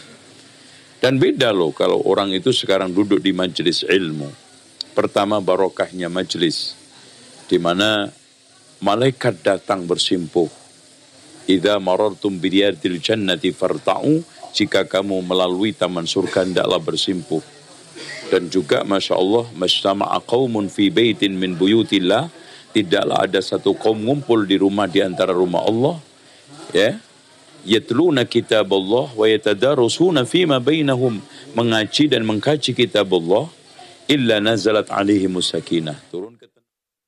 [1.01, 4.50] Dan beda loh kalau orang itu sekarang duduk di majelis ilmu.
[5.01, 6.77] Pertama barokahnya majelis.
[7.49, 8.13] Di mana
[8.85, 10.53] malaikat datang bersimpuh.
[11.49, 14.21] Idza marartum bidiyadil jannati farta'u.
[14.53, 17.41] Jika kamu melalui taman surga, hendaklah bersimpuh
[18.31, 22.31] dan juga Masya Allah Mashtama'a qawmun fi baitin min buyutillah
[22.71, 25.99] tidaklah ada satu kaum ngumpul di rumah di antara rumah Allah
[26.71, 26.95] ya
[27.67, 31.19] yatluna kitab Allah wa yatadarusuna fima bainahum
[31.59, 33.51] mengaji dan mengkaji kitab Allah
[34.11, 35.95] إلا نزلت عليهم السكينة.